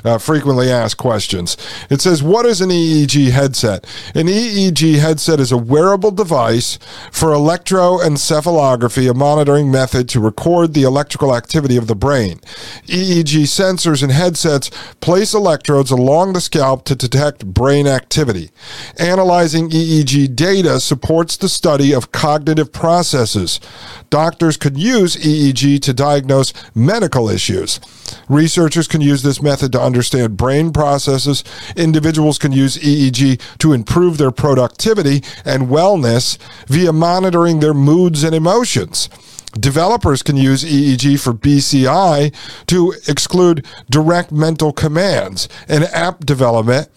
Uh, 0.05 0.19
frequently 0.19 0.71
asked 0.71 0.99
questions. 0.99 1.57
It 1.89 2.03
says, 2.03 2.23
What 2.23 2.45
is 2.45 2.61
an 2.61 2.69
EEG 2.69 3.31
headset? 3.31 3.87
An 4.15 4.27
EEG 4.27 4.99
headset 4.99 5.41
is 5.41 5.51
a 5.51 5.57
wearable 5.57 6.11
device 6.11 6.79
for 7.11 7.31
electroencephalography, 7.31 9.11
a 9.11 9.15
monitoring 9.15 9.71
method 9.71 10.07
to 10.11 10.21
record 10.21 10.75
the 10.75 10.83
electrical 10.83 11.35
activity 11.35 11.79
of 11.79 11.87
the 11.87 11.95
brain. 11.95 12.41
EEG 12.87 13.45
sensors 13.45 14.03
and 14.03 14.13
headsets 14.13 14.71
place 15.01 15.33
electrodes 15.33 15.91
along 15.91 16.35
the 16.35 16.41
scalp 16.43 16.85
to 16.85 16.95
detect 16.95 17.47
brain 17.47 17.87
activity. 17.87 18.51
Analyzing 18.99 19.71
EEG 19.71 20.37
data 20.37 20.81
supports 20.81 21.39
the 21.39 21.49
study 21.49 21.95
of 21.95 22.13
cognitive 22.13 22.73
processes. 22.73 23.59
Doctors 24.11 24.59
could 24.59 24.77
use 24.77 25.17
EEG 25.17 25.81
to 25.81 25.95
diagnose 25.95 26.53
medical 26.75 27.31
issues. 27.31 27.81
Researchers 28.29 28.87
can 28.87 29.01
use 29.01 29.23
this 29.23 29.41
method 29.41 29.73
to 29.73 29.81
understand 29.81 29.94
brain 30.37 30.73
processes. 30.73 31.45
Individuals 31.77 32.39
can 32.39 32.53
use 32.53 32.77
EEG 32.79 33.41
to 33.59 33.73
improve 33.73 34.19
their 34.19 34.31
productivity 34.31 35.23
and 35.45 35.69
wellness 35.69 36.39
via 36.67 36.93
monitoring 36.93 37.61
their 37.61 37.75
moods 37.75 38.25
and 38.25 38.35
emotions. 38.35 39.09
Developers 39.59 40.23
can 40.23 40.37
use 40.37 40.65
EEG 40.65 41.21
for 41.21 41.33
BCI 41.33 42.35
to 42.67 42.95
exclude 43.07 43.65
direct 43.89 44.33
mental 44.33 44.73
commands 44.73 45.49
and 45.69 45.85
app 45.85 46.27
development 46.27 46.89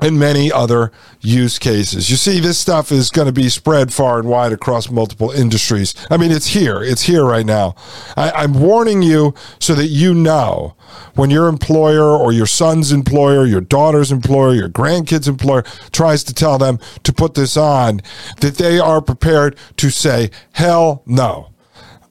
and 0.00 0.18
many 0.18 0.52
other 0.52 0.92
use 1.20 1.58
cases. 1.58 2.08
You 2.08 2.16
see, 2.16 2.38
this 2.38 2.58
stuff 2.58 2.92
is 2.92 3.10
going 3.10 3.26
to 3.26 3.32
be 3.32 3.48
spread 3.48 3.92
far 3.92 4.20
and 4.20 4.28
wide 4.28 4.52
across 4.52 4.90
multiple 4.90 5.30
industries. 5.30 5.94
I 6.08 6.16
mean, 6.16 6.30
it's 6.30 6.48
here. 6.48 6.80
It's 6.82 7.02
here 7.02 7.24
right 7.24 7.44
now. 7.44 7.74
I, 8.16 8.44
am 8.44 8.54
warning 8.54 9.02
you 9.02 9.34
so 9.58 9.74
that 9.74 9.88
you 9.88 10.14
know 10.14 10.76
when 11.14 11.30
your 11.30 11.48
employer 11.48 12.16
or 12.16 12.32
your 12.32 12.46
son's 12.46 12.92
employer, 12.92 13.44
your 13.44 13.60
daughter's 13.60 14.12
employer, 14.12 14.54
your 14.54 14.68
grandkid's 14.68 15.26
employer 15.26 15.64
tries 15.90 16.22
to 16.24 16.34
tell 16.34 16.58
them 16.58 16.78
to 17.02 17.12
put 17.12 17.34
this 17.34 17.56
on, 17.56 18.00
that 18.40 18.54
they 18.54 18.78
are 18.78 19.02
prepared 19.02 19.56
to 19.78 19.90
say, 19.90 20.30
hell 20.52 21.02
no. 21.06 21.50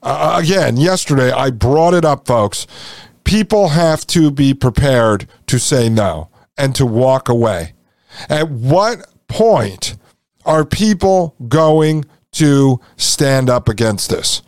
Uh, 0.02 0.38
again, 0.42 0.76
yesterday 0.76 1.32
I 1.32 1.50
brought 1.50 1.94
it 1.94 2.04
up, 2.04 2.26
folks. 2.26 2.66
People 3.24 3.68
have 3.68 4.06
to 4.08 4.30
be 4.30 4.52
prepared 4.52 5.26
to 5.46 5.58
say 5.58 5.88
no 5.88 6.28
and 6.58 6.74
to 6.74 6.84
walk 6.84 7.30
away 7.30 7.72
at 8.28 8.50
what 8.50 9.06
point 9.28 9.96
are 10.44 10.64
people 10.64 11.34
going 11.48 12.04
to 12.32 12.80
stand 12.96 13.50
up 13.50 13.68
against 13.68 14.10
this? 14.10 14.42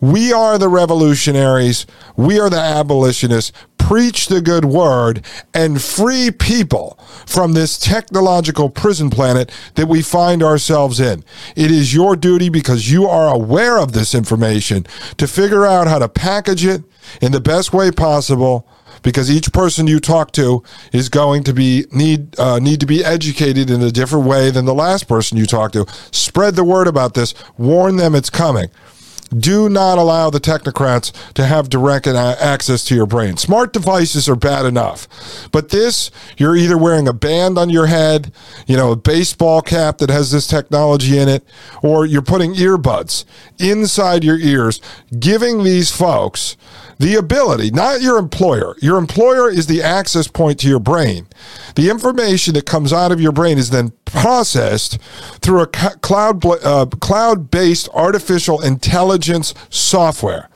We 0.00 0.32
are 0.32 0.58
the 0.58 0.68
revolutionaries. 0.68 1.86
We 2.16 2.38
are 2.38 2.50
the 2.50 2.60
abolitionists. 2.60 3.52
Preach 3.86 4.26
the 4.26 4.40
good 4.40 4.64
word 4.64 5.24
and 5.54 5.80
free 5.80 6.32
people 6.32 6.98
from 7.24 7.52
this 7.52 7.78
technological 7.78 8.68
prison 8.68 9.10
planet 9.10 9.52
that 9.76 9.86
we 9.86 10.02
find 10.02 10.42
ourselves 10.42 10.98
in. 10.98 11.22
It 11.54 11.70
is 11.70 11.94
your 11.94 12.16
duty 12.16 12.48
because 12.48 12.90
you 12.90 13.06
are 13.06 13.32
aware 13.32 13.78
of 13.78 13.92
this 13.92 14.12
information 14.12 14.88
to 15.18 15.28
figure 15.28 15.64
out 15.64 15.86
how 15.86 16.00
to 16.00 16.08
package 16.08 16.66
it 16.66 16.82
in 17.22 17.30
the 17.30 17.38
best 17.38 17.72
way 17.72 17.92
possible 17.92 18.68
because 19.02 19.30
each 19.30 19.52
person 19.52 19.86
you 19.86 20.00
talk 20.00 20.32
to 20.32 20.64
is 20.92 21.08
going 21.08 21.44
to 21.44 21.54
be 21.54 21.86
need 21.92 22.36
uh, 22.40 22.58
need 22.58 22.80
to 22.80 22.86
be 22.86 23.04
educated 23.04 23.70
in 23.70 23.80
a 23.82 23.92
different 23.92 24.26
way 24.26 24.50
than 24.50 24.64
the 24.64 24.74
last 24.74 25.06
person 25.06 25.38
you 25.38 25.46
talk 25.46 25.70
to. 25.70 25.86
Spread 26.10 26.56
the 26.56 26.64
word 26.64 26.88
about 26.88 27.14
this. 27.14 27.34
Warn 27.56 27.98
them 27.98 28.16
it's 28.16 28.30
coming. 28.30 28.68
Do 29.30 29.68
not 29.68 29.98
allow 29.98 30.30
the 30.30 30.40
technocrats 30.40 31.12
to 31.34 31.44
have 31.44 31.68
direct 31.68 32.06
access 32.06 32.84
to 32.84 32.94
your 32.94 33.06
brain. 33.06 33.36
Smart 33.36 33.72
devices 33.72 34.28
are 34.28 34.36
bad 34.36 34.66
enough, 34.66 35.08
but 35.50 35.70
this, 35.70 36.10
you're 36.36 36.56
either 36.56 36.78
wearing 36.78 37.08
a 37.08 37.12
band 37.12 37.58
on 37.58 37.70
your 37.70 37.86
head, 37.86 38.32
you 38.66 38.76
know, 38.76 38.92
a 38.92 38.96
baseball 38.96 39.62
cap 39.62 39.98
that 39.98 40.10
has 40.10 40.30
this 40.30 40.46
technology 40.46 41.18
in 41.18 41.28
it, 41.28 41.44
or 41.82 42.06
you're 42.06 42.22
putting 42.22 42.54
earbuds 42.54 43.24
inside 43.58 44.22
your 44.22 44.38
ears, 44.38 44.80
giving 45.18 45.64
these 45.64 45.90
folks 45.90 46.56
the 46.98 47.14
ability, 47.16 47.70
not 47.70 48.00
your 48.00 48.18
employer. 48.18 48.74
Your 48.80 48.98
employer 48.98 49.50
is 49.50 49.66
the 49.66 49.82
access 49.82 50.28
point 50.28 50.60
to 50.60 50.68
your 50.68 50.80
brain. 50.80 51.26
The 51.74 51.90
information 51.90 52.54
that 52.54 52.66
comes 52.66 52.92
out 52.92 53.12
of 53.12 53.20
your 53.20 53.32
brain 53.32 53.58
is 53.58 53.70
then 53.70 53.92
processed 54.04 54.98
through 55.40 55.60
a 55.60 55.66
cloud 55.66 56.44
uh, 56.44 56.86
cloud-based 56.86 57.88
artificial 57.92 58.62
intelligence 58.62 59.54
software 59.68 60.48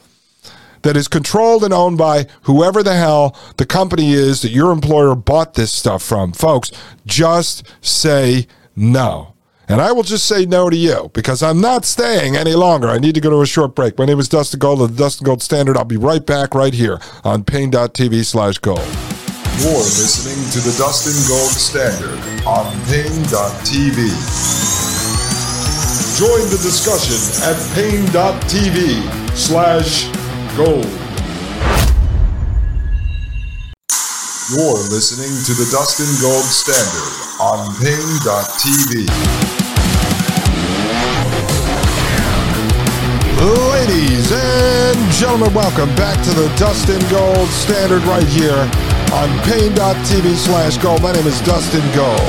that 0.83 0.97
is 0.97 1.09
controlled 1.09 1.63
and 1.63 1.75
owned 1.75 1.99
by 1.99 2.27
whoever 2.43 2.83
the 2.83 2.95
hell 2.95 3.37
the 3.59 3.67
company 3.67 4.13
is 4.13 4.43
that 4.43 4.51
your 4.51 4.73
employer 4.73 5.15
bought 5.15 5.55
this 5.55 5.73
stuff 5.73 6.03
from. 6.03 6.33
Folks, 6.33 6.71
just 7.05 7.67
say 7.83 8.47
no. 8.75 9.35
And 9.71 9.81
I 9.81 9.93
will 9.93 10.03
just 10.03 10.27
say 10.27 10.47
no 10.47 10.69
to 10.69 10.77
you 10.77 11.13
because 11.15 11.45
I'm 11.45 11.61
not 11.61 11.85
staying 11.85 12.35
any 12.35 12.55
longer. 12.55 12.89
I 12.89 12.99
need 12.99 13.15
to 13.15 13.21
go 13.21 13.31
to 13.31 13.41
a 13.41 13.47
short 13.47 13.77
break. 13.77 13.97
My 13.97 14.05
name 14.05 14.19
is 14.19 14.29
Dustin 14.29 14.59
Gold 14.59 14.83
of 14.83 14.97
the 14.97 15.05
Dustin 15.05 15.25
Gold 15.25 15.43
Standard. 15.43 15.77
I'll 15.77 15.85
be 15.85 15.97
right 15.97 16.27
back 16.27 16.57
right 16.57 16.75
here 16.75 16.99
on 17.23 17.45
paine.tv 17.45 18.25
slash 18.25 18.59
gold. 18.59 18.83
You're 19.63 19.87
listening 19.95 20.43
to 20.51 20.59
the 20.59 20.75
Dustin 20.77 21.15
Gold 21.31 21.53
Standard 21.55 22.19
on 22.45 22.67
paine.tv. 22.91 24.11
Join 26.19 26.51
the 26.51 26.59
discussion 26.67 27.21
at 27.47 27.55
paine.tv 27.77 29.07
slash 29.37 30.11
gold. 30.57 30.91
You're 34.51 34.83
listening 34.91 35.31
to 35.47 35.55
the 35.55 35.71
Dustin 35.71 36.11
Gold 36.21 36.43
Standard 36.43 37.31
on 37.39 37.73
paine.tv. 37.77 39.50
Ladies 43.41 44.31
and 44.33 45.13
gentlemen, 45.13 45.55
welcome 45.55 45.89
back 45.97 46.23
to 46.25 46.31
the 46.35 46.55
Dustin 46.59 47.01
Gold 47.09 47.49
Standard 47.49 48.03
right 48.03 48.27
here 48.27 48.53
on 49.15 49.31
paine.tv 49.45 50.37
slash 50.37 50.77
gold. 50.77 51.01
My 51.01 51.13
name 51.13 51.27
is 51.27 51.41
Dustin 51.41 51.81
Gold. 51.97 52.21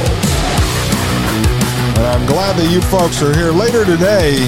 And 1.97 2.07
I'm 2.07 2.25
glad 2.27 2.55
that 2.55 2.71
you 2.71 2.79
folks 2.83 3.21
are 3.21 3.35
here. 3.35 3.51
Later 3.51 3.83
today, 3.83 4.47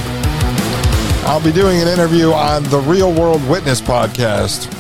I'll 1.26 1.44
be 1.44 1.52
doing 1.52 1.82
an 1.82 1.90
interview 1.90 2.32
on 2.32 2.64
the 2.64 2.80
Real 2.80 3.12
World 3.12 3.46
Witness 3.50 3.82
podcast. 3.82 4.72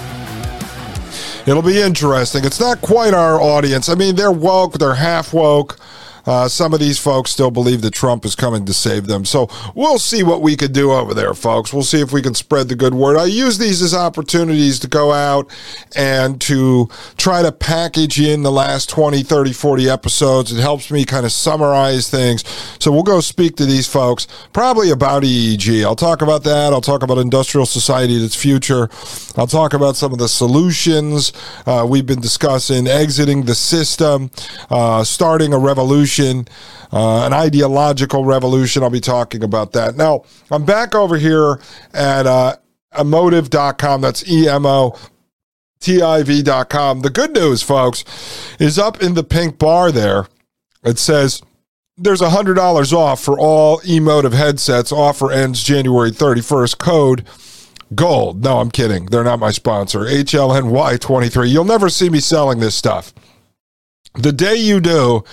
It'll 1.46 1.62
be 1.62 1.82
interesting. 1.82 2.46
It's 2.46 2.62
not 2.62 2.80
quite 2.80 3.13
our 3.13 3.41
audience. 3.41 3.89
I 3.89 3.96
mean, 3.96 4.15
they're 4.15 4.32
woke, 4.32 4.80
they're 4.80 4.96
half 4.96 5.34
woke. 5.34 5.78
Uh, 6.25 6.47
some 6.47 6.73
of 6.73 6.79
these 6.79 6.99
folks 6.99 7.31
still 7.31 7.51
believe 7.51 7.81
that 7.81 7.93
Trump 7.93 8.25
is 8.25 8.36
coming 8.36 8.65
to 8.65 8.73
save 8.73 9.07
them. 9.07 9.25
So 9.25 9.49
we'll 9.75 9.99
see 9.99 10.23
what 10.23 10.41
we 10.41 10.55
can 10.55 10.71
do 10.71 10.91
over 10.91 11.13
there, 11.13 11.33
folks. 11.33 11.73
We'll 11.73 11.83
see 11.83 12.01
if 12.01 12.12
we 12.13 12.21
can 12.21 12.33
spread 12.33 12.69
the 12.69 12.75
good 12.75 12.93
word. 12.93 13.17
I 13.17 13.25
use 13.25 13.57
these 13.57 13.81
as 13.81 13.93
opportunities 13.93 14.79
to 14.79 14.88
go 14.88 15.12
out 15.12 15.49
and 15.95 16.39
to 16.41 16.89
try 17.17 17.41
to 17.41 17.51
package 17.51 18.19
in 18.19 18.43
the 18.43 18.51
last 18.51 18.89
20, 18.89 19.23
30, 19.23 19.53
40 19.53 19.89
episodes. 19.89 20.51
It 20.51 20.62
helps 20.62 20.89
me 20.91 21.03
kind 21.05 21.25
of 21.25 21.31
summarize 21.31 22.09
things. 22.09 22.43
So 22.79 22.91
we'll 22.91 23.03
go 23.03 23.19
speak 23.19 23.55
to 23.57 23.65
these 23.65 23.88
folks 23.88 24.27
probably 24.53 24.91
about 24.91 25.23
EEG. 25.23 25.83
I'll 25.83 25.95
talk 25.95 26.21
about 26.21 26.43
that. 26.45 26.71
I'll 26.73 26.81
talk 26.81 27.03
about 27.03 27.17
industrial 27.17 27.65
society 27.65 28.15
and 28.15 28.23
its 28.23 28.36
future. 28.36 28.89
I'll 29.36 29.47
talk 29.47 29.73
about 29.73 29.95
some 29.95 30.13
of 30.13 30.19
the 30.19 30.29
solutions 30.29 31.33
uh, 31.65 31.86
we've 31.89 32.05
been 32.05 32.21
discussing, 32.21 32.88
exiting 32.88 33.43
the 33.43 33.55
system, 33.55 34.31
uh, 34.69 35.03
starting 35.03 35.53
a 35.53 35.57
revolution 35.57 36.12
revolution, 36.19 36.47
uh, 36.91 37.26
an 37.26 37.34
ideological 37.34 38.26
revolution. 38.26 38.84
I'll 38.84 38.89
be 38.89 38.99
talking 38.99 39.43
about 39.43 39.73
that. 39.73 39.95
Now, 39.95 40.23
I'm 40.52 40.65
back 40.65 40.95
over 40.95 41.17
here 41.17 41.60
at 41.93 42.26
uh, 42.28 42.58
emotiv.com. 42.93 44.02
That's 44.02 44.28
E 44.30 44.47
M 44.47 44.65
O 44.65 44.97
TIV.com. 45.80 47.02
The 47.02 47.10
good 47.10 47.34
news, 47.34 47.62
folks, 47.62 48.06
is 48.60 48.80
up 48.80 49.02
in 49.02 49.15
the 49.15 49.23
pink 49.23 49.58
bar 49.58 49.91
there. 49.91 50.28
It 50.84 50.99
says 50.99 51.41
there's 51.97 52.21
$100 52.21 52.93
off 52.93 53.21
for 53.21 53.39
all 53.39 53.80
Emotiv 53.80 54.34
headsets. 54.34 54.91
Offer 54.91 55.32
ends 55.32 55.63
January 55.63 56.12
31st. 56.12 56.78
Code 56.78 57.26
gold. 57.95 58.43
No, 58.43 58.60
I'm 58.60 58.71
kidding. 58.71 59.06
They're 59.08 59.23
not 59.23 59.39
my 59.39 59.52
sponsor. 59.52 59.99
HLNY23. 59.99 61.49
You'll 61.49 61.63
never 61.65 61.89
see 61.89 62.10
me 62.10 62.19
selling 62.19 62.60
this 62.60 62.76
stuff. 62.76 63.13
The 64.15 64.32
day 64.32 64.56
you 64.56 64.80
do, 64.80 65.23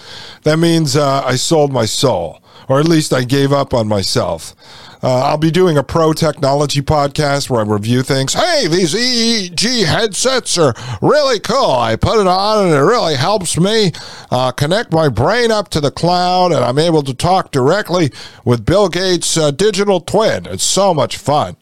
that 0.45 0.59
means 0.59 0.97
uh, 0.97 1.23
I 1.23 1.37
sold 1.37 1.71
my 1.71 1.85
soul, 1.85 2.43
or 2.67 2.81
at 2.81 2.89
least 2.89 3.13
I 3.13 3.25
gave 3.25 3.53
up 3.53 3.75
on 3.75 3.87
myself. 3.87 4.55
Uh, 5.03 5.25
I'll 5.25 5.39
be 5.39 5.51
doing 5.51 5.77
a 5.77 5.83
pro 5.83 6.15
technology 6.15 6.81
podcast 6.81 7.51
where 7.51 7.61
I 7.61 7.65
review 7.65 8.03
things. 8.03 8.33
Hey, 8.33 8.67
these 8.69 8.95
EEG 8.95 9.85
headsets 9.85 10.57
are 10.57 10.75
really 11.03 11.41
cool. 11.41 11.73
I 11.73 11.97
put 11.97 12.21
it 12.21 12.27
on 12.27 12.67
and 12.67 12.75
it 12.75 12.79
really 12.81 13.17
helps 13.17 13.59
me 13.59 13.93
uh, 14.31 14.53
connect 14.53 14.93
my 14.93 15.11
brain 15.11 15.51
up 15.51 15.69
to 15.71 15.81
the 15.81 15.91
cloud, 15.91 16.53
and 16.53 16.65
I'm 16.65 16.79
able 16.79 17.03
to 17.03 17.13
talk 17.13 17.51
directly 17.51 18.11
with 18.47 18.65
Bill 18.65 18.89
Gates' 18.89 19.37
uh, 19.37 19.51
digital 19.51 20.01
twin. 20.01 20.47
It's 20.47 20.65
so 20.65 20.95
much 20.95 21.19
fun. 21.19 21.57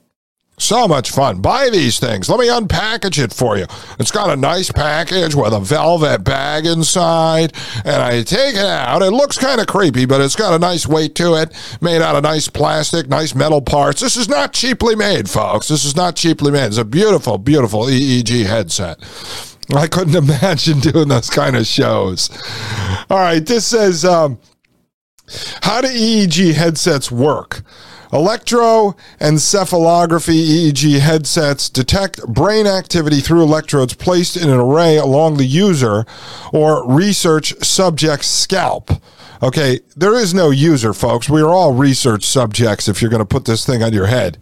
So 0.58 0.88
much 0.88 1.12
fun. 1.12 1.40
Buy 1.40 1.70
these 1.70 2.00
things. 2.00 2.28
Let 2.28 2.40
me 2.40 2.48
unpackage 2.48 3.22
it 3.22 3.32
for 3.32 3.56
you. 3.56 3.66
It's 3.98 4.10
got 4.10 4.30
a 4.30 4.36
nice 4.36 4.70
package 4.72 5.34
with 5.34 5.52
a 5.52 5.60
velvet 5.60 6.24
bag 6.24 6.66
inside, 6.66 7.52
and 7.84 8.02
I 8.02 8.22
take 8.22 8.54
it 8.54 8.66
out. 8.66 9.02
It 9.02 9.12
looks 9.12 9.38
kind 9.38 9.60
of 9.60 9.68
creepy, 9.68 10.04
but 10.04 10.20
it's 10.20 10.36
got 10.36 10.52
a 10.52 10.58
nice 10.58 10.86
weight 10.86 11.14
to 11.16 11.34
it, 11.34 11.54
made 11.80 12.02
out 12.02 12.16
of 12.16 12.24
nice 12.24 12.48
plastic, 12.48 13.08
nice 13.08 13.34
metal 13.34 13.62
parts. 13.62 14.00
This 14.00 14.16
is 14.16 14.28
not 14.28 14.52
cheaply 14.52 14.96
made, 14.96 15.30
folks. 15.30 15.68
This 15.68 15.84
is 15.84 15.94
not 15.94 16.16
cheaply 16.16 16.50
made. 16.50 16.66
It's 16.66 16.76
a 16.76 16.84
beautiful, 16.84 17.38
beautiful 17.38 17.84
EEG 17.84 18.44
headset. 18.44 18.98
I 19.74 19.86
couldn't 19.86 20.16
imagine 20.24 20.80
doing 20.80 21.08
those 21.08 21.30
kind 21.30 21.56
of 21.56 21.66
shows. 21.66 22.30
All 23.08 23.18
right, 23.18 23.44
this 23.44 23.66
says, 23.66 24.04
um, 24.04 24.40
how 25.62 25.80
do 25.80 25.88
EEG 25.88 26.54
headsets 26.54 27.10
work? 27.12 27.62
Electroencephalography 28.12 30.72
EEG 30.72 31.00
headsets 31.00 31.68
detect 31.68 32.26
brain 32.26 32.66
activity 32.66 33.20
through 33.20 33.42
electrodes 33.42 33.92
placed 33.94 34.36
in 34.36 34.48
an 34.48 34.58
array 34.58 34.96
along 34.96 35.36
the 35.36 35.44
user 35.44 36.06
or 36.52 36.88
research 36.90 37.52
subject's 37.62 38.28
scalp. 38.28 38.90
Okay, 39.40 39.78
there 39.96 40.14
is 40.16 40.34
no 40.34 40.50
user, 40.50 40.92
folks. 40.92 41.28
We 41.28 41.40
are 41.40 41.48
all 41.48 41.72
research 41.72 42.24
subjects 42.24 42.88
if 42.88 43.00
you're 43.00 43.10
going 43.10 43.20
to 43.20 43.26
put 43.26 43.44
this 43.44 43.64
thing 43.64 43.84
on 43.84 43.92
your 43.92 44.06
head. 44.06 44.36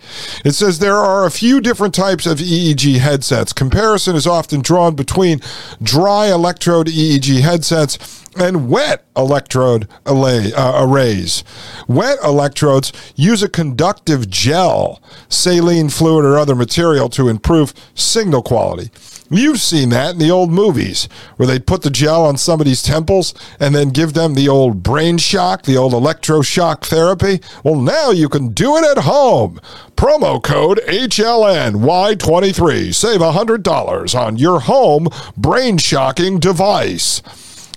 It 0.44 0.52
says 0.52 0.78
there 0.78 0.96
are 0.96 1.26
a 1.26 1.30
few 1.30 1.60
different 1.60 1.94
types 1.94 2.24
of 2.24 2.38
EEG 2.38 2.98
headsets. 2.98 3.52
Comparison 3.52 4.16
is 4.16 4.26
often 4.26 4.62
drawn 4.62 4.94
between 4.94 5.40
dry 5.82 6.28
electrode 6.28 6.86
EEG 6.86 7.40
headsets 7.42 8.24
and 8.38 8.68
wet 8.68 9.04
electrode 9.16 9.88
uh, 10.06 10.72
arrays. 10.76 11.44
Wet 11.88 12.18
electrodes 12.22 12.92
use 13.16 13.42
a 13.42 13.48
conductive 13.48 14.30
gel, 14.30 15.02
saline 15.28 15.88
fluid, 15.88 16.24
or 16.24 16.38
other 16.38 16.54
material 16.54 17.08
to 17.10 17.28
improve 17.28 17.74
signal 17.94 18.42
quality. 18.42 18.90
You've 19.28 19.60
seen 19.60 19.88
that 19.88 20.12
in 20.12 20.18
the 20.18 20.30
old 20.30 20.52
movies 20.52 21.08
where 21.36 21.48
they'd 21.48 21.66
put 21.66 21.82
the 21.82 21.90
gel 21.90 22.24
on 22.24 22.36
somebody's 22.36 22.82
temples 22.82 23.34
and 23.58 23.74
then 23.74 23.88
give 23.88 24.12
them 24.12 24.34
the 24.34 24.48
old 24.48 24.84
brain 24.86 25.18
shock, 25.18 25.62
the 25.62 25.76
old 25.76 25.92
electroshock 25.92 26.84
therapy. 26.84 27.40
Well, 27.64 27.74
now 27.74 28.12
you 28.12 28.28
can 28.28 28.50
do 28.50 28.76
it 28.76 28.84
at 28.84 28.98
home. 29.02 29.58
Promo 29.96 30.40
code 30.40 30.80
HLNY23. 30.86 32.94
Save 32.94 33.20
$100 33.20 34.20
on 34.20 34.36
your 34.36 34.60
home 34.60 35.08
brain 35.36 35.78
shocking 35.78 36.38
device. 36.38 37.20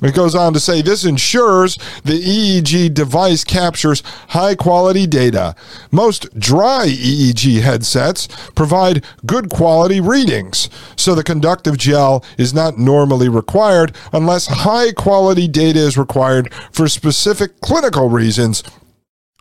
It 0.01 0.15
goes 0.15 0.35
on 0.35 0.53
to 0.53 0.59
say 0.59 0.81
this 0.81 1.03
ensures 1.03 1.77
the 2.03 2.19
EEG 2.21 2.93
device 2.93 3.43
captures 3.43 4.01
high 4.29 4.55
quality 4.55 5.05
data. 5.05 5.55
Most 5.91 6.39
dry 6.39 6.87
EEG 6.87 7.61
headsets 7.61 8.27
provide 8.55 9.03
good 9.25 9.49
quality 9.49 9.99
readings, 9.99 10.69
so 10.95 11.15
the 11.15 11.23
conductive 11.23 11.77
gel 11.77 12.23
is 12.37 12.53
not 12.53 12.77
normally 12.77 13.29
required 13.29 13.95
unless 14.13 14.47
high 14.47 14.91
quality 14.91 15.47
data 15.47 15.79
is 15.79 15.97
required 15.97 16.53
for 16.71 16.87
specific 16.87 17.59
clinical 17.61 18.09
reasons 18.09 18.63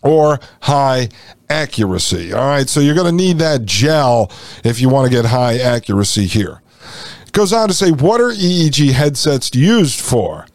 or 0.03 0.39
high 0.63 1.09
accuracy. 1.49 2.33
All 2.33 2.47
right, 2.47 2.69
so 2.69 2.81
you're 2.81 2.95
going 2.95 3.07
to 3.07 3.25
need 3.25 3.39
that 3.39 3.65
gel 3.65 4.31
if 4.65 4.81
you 4.81 4.89
want 4.89 5.11
to 5.11 5.17
get 5.17 5.27
high 5.27 5.59
accuracy 5.59 6.27
here. 6.27 6.63
Goes 7.39 7.53
on 7.53 7.69
to 7.69 7.75
say, 7.75 7.93
what 7.93 8.21
are 8.21 8.33
EEG 8.33 8.91
headsets 8.91 9.55
used 9.55 10.01
for? 10.01 10.49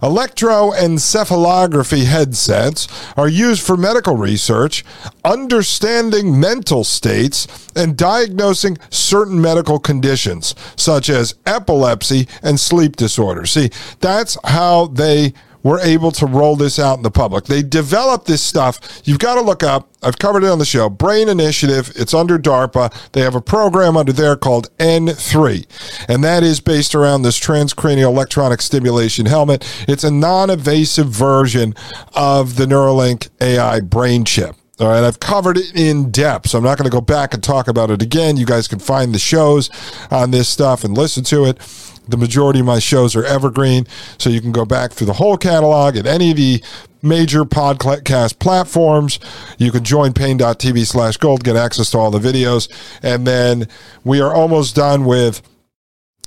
Electroencephalography 0.00 2.04
headsets 2.04 2.86
are 3.16 3.26
used 3.26 3.66
for 3.66 3.76
medical 3.76 4.16
research, 4.16 4.84
understanding 5.24 6.38
mental 6.38 6.84
states, 6.84 7.48
and 7.74 7.96
diagnosing 7.96 8.78
certain 8.88 9.40
medical 9.40 9.80
conditions, 9.80 10.54
such 10.76 11.10
as 11.10 11.34
epilepsy 11.44 12.28
and 12.40 12.60
sleep 12.60 12.94
disorders. 12.94 13.50
See, 13.50 13.70
that's 13.98 14.38
how 14.44 14.86
they 14.86 15.34
were 15.62 15.80
able 15.80 16.10
to 16.12 16.26
roll 16.26 16.56
this 16.56 16.78
out 16.78 16.96
in 16.96 17.02
the 17.02 17.10
public. 17.10 17.44
They 17.44 17.62
developed 17.62 18.26
this 18.26 18.42
stuff. 18.42 19.02
You've 19.04 19.18
got 19.18 19.34
to 19.36 19.40
look 19.40 19.62
up. 19.62 19.88
I've 20.02 20.18
covered 20.18 20.42
it 20.42 20.50
on 20.50 20.58
the 20.58 20.64
show. 20.64 20.88
Brain 20.88 21.28
Initiative. 21.28 21.92
It's 21.94 22.12
under 22.12 22.38
DARPA. 22.38 23.12
They 23.12 23.20
have 23.20 23.34
a 23.34 23.40
program 23.40 23.96
under 23.96 24.12
there 24.12 24.36
called 24.36 24.76
N3, 24.78 26.06
and 26.08 26.24
that 26.24 26.42
is 26.42 26.60
based 26.60 26.94
around 26.94 27.22
this 27.22 27.38
transcranial 27.38 28.08
electronic 28.08 28.60
stimulation 28.62 29.26
helmet. 29.26 29.64
It's 29.86 30.04
a 30.04 30.10
non-invasive 30.10 31.06
version 31.06 31.74
of 32.14 32.56
the 32.56 32.66
Neuralink 32.66 33.28
AI 33.40 33.80
brain 33.80 34.24
chip. 34.24 34.56
All 34.80 34.88
right, 34.88 35.04
I've 35.04 35.20
covered 35.20 35.58
it 35.58 35.76
in 35.76 36.10
depth, 36.10 36.48
so 36.48 36.58
I'm 36.58 36.64
not 36.64 36.76
going 36.76 36.90
to 36.90 36.94
go 36.94 37.00
back 37.00 37.34
and 37.34 37.42
talk 37.42 37.68
about 37.68 37.90
it 37.90 38.02
again. 38.02 38.36
You 38.36 38.46
guys 38.46 38.66
can 38.66 38.80
find 38.80 39.14
the 39.14 39.18
shows 39.18 39.70
on 40.10 40.32
this 40.32 40.48
stuff 40.48 40.82
and 40.82 40.96
listen 40.98 41.22
to 41.24 41.44
it. 41.44 41.58
The 42.08 42.16
majority 42.16 42.60
of 42.60 42.66
my 42.66 42.78
shows 42.78 43.14
are 43.14 43.24
evergreen, 43.24 43.86
so 44.18 44.28
you 44.28 44.40
can 44.40 44.52
go 44.52 44.64
back 44.64 44.92
through 44.92 45.06
the 45.06 45.12
whole 45.14 45.36
catalog 45.36 45.96
at 45.96 46.06
any 46.06 46.32
of 46.32 46.36
the 46.36 46.62
major 47.02 47.44
podcast 47.44 48.38
platforms. 48.38 49.18
You 49.58 49.70
can 49.70 49.84
join 49.84 50.12
paine.tv 50.12 50.86
slash 50.86 51.16
gold, 51.16 51.44
get 51.44 51.56
access 51.56 51.90
to 51.90 51.98
all 51.98 52.10
the 52.10 52.18
videos. 52.18 52.68
And 53.02 53.26
then 53.26 53.68
we 54.04 54.20
are 54.20 54.32
almost 54.32 54.74
done 54.74 55.04
with 55.04 55.42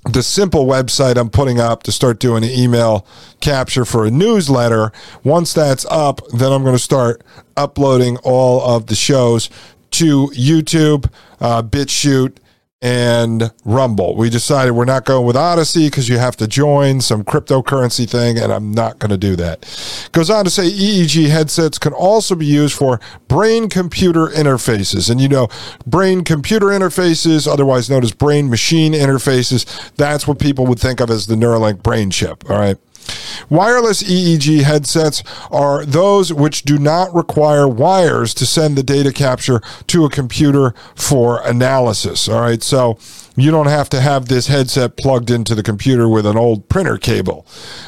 the 0.06 0.22
simple 0.22 0.66
website 0.66 1.18
I'm 1.18 1.30
putting 1.30 1.60
up 1.60 1.84
to 1.84 1.92
start 1.92 2.20
doing 2.20 2.44
an 2.44 2.52
email 2.52 3.08
capture 3.42 3.86
for 3.86 4.06
a 4.06 4.12
newsletter. 4.12 4.92
Once 5.24 5.54
that's 5.54 5.86
up, 5.86 6.22
then 6.28 6.52
I'm 6.52 6.64
going 6.64 6.76
to 6.76 6.84
start 6.84 7.24
uploading 7.58 8.18
all 8.18 8.62
of 8.62 8.86
the 8.86 8.96
shows 8.96 9.50
to 9.92 10.28
YouTube, 10.28 11.10
uh, 11.40 11.64
BitChute, 11.64 12.38
and 12.86 13.52
Rumble. 13.66 14.16
We 14.16 14.30
decided 14.30 14.74
we're 14.74 14.86
not 14.86 15.06
going 15.06 15.26
with 15.26 15.36
Odysee 15.36 15.88
because 15.88 16.08
you 16.08 16.20
have 16.20 16.38
to 16.38 16.46
join 16.46 17.02
some 17.02 17.24
cryptocurrency 17.24 18.08
thing, 18.08 18.38
and 18.38 18.54
I'm 18.54 18.72
not 18.72 19.00
going 19.00 19.10
to 19.10 19.18
do 19.18 19.36
that. 19.38 19.66
Goes 20.12 20.30
on 20.30 20.46
to 20.46 20.52
say 20.52 20.70
EEG 20.70 21.30
headsets 21.30 21.80
can 21.80 21.94
also 21.94 22.36
be 22.36 22.46
used 22.46 22.78
for 22.78 23.00
brain 23.28 23.70
computer 23.70 24.28
interfaces. 24.28 25.10
And 25.10 25.20
you 25.20 25.28
know, 25.28 25.48
brain 25.88 26.24
computer 26.24 26.68
interfaces, 26.68 27.52
otherwise 27.52 27.90
known 27.90 28.04
as 28.04 28.12
brain 28.12 28.52
machine 28.52 28.94
interfaces, 28.94 29.66
that's 29.96 30.28
what 30.28 30.38
people 30.38 30.68
would 30.68 30.80
think 30.80 31.00
of 31.00 31.10
as 31.10 31.26
the 31.26 31.34
Neuralink 31.34 31.82
brain 31.82 32.12
chip. 32.12 32.48
All 32.52 32.60
right. 32.60 32.78
Wireless 33.50 34.04
EEG 34.04 34.64
headsets 34.64 35.24
are 35.52 35.86
those 35.86 36.34
which 36.34 36.64
do 36.64 36.78
not 36.78 37.14
require 37.14 37.68
wires 37.68 38.34
to 38.36 38.46
send 38.46 38.78
the 38.78 38.84
data 38.84 39.12
capture 39.12 39.62
to 39.88 40.06
a 40.06 40.10
computer 40.10 40.74
for 40.96 41.42
analysis. 41.42 42.28
All 42.28 42.42
right, 42.42 42.64
so 42.64 42.98
you 43.36 43.52
don't 43.52 43.68
have 43.68 43.90
to 43.90 44.02
have 44.02 44.28
this 44.28 44.48
headset 44.48 44.98
plugged 44.98 45.30
into 45.30 45.56
the 45.56 45.64
computer 45.64 46.08
with 46.08 46.26
an 46.26 46.38
old 46.38 46.70
printer 46.70 46.98
cable. 46.98 47.46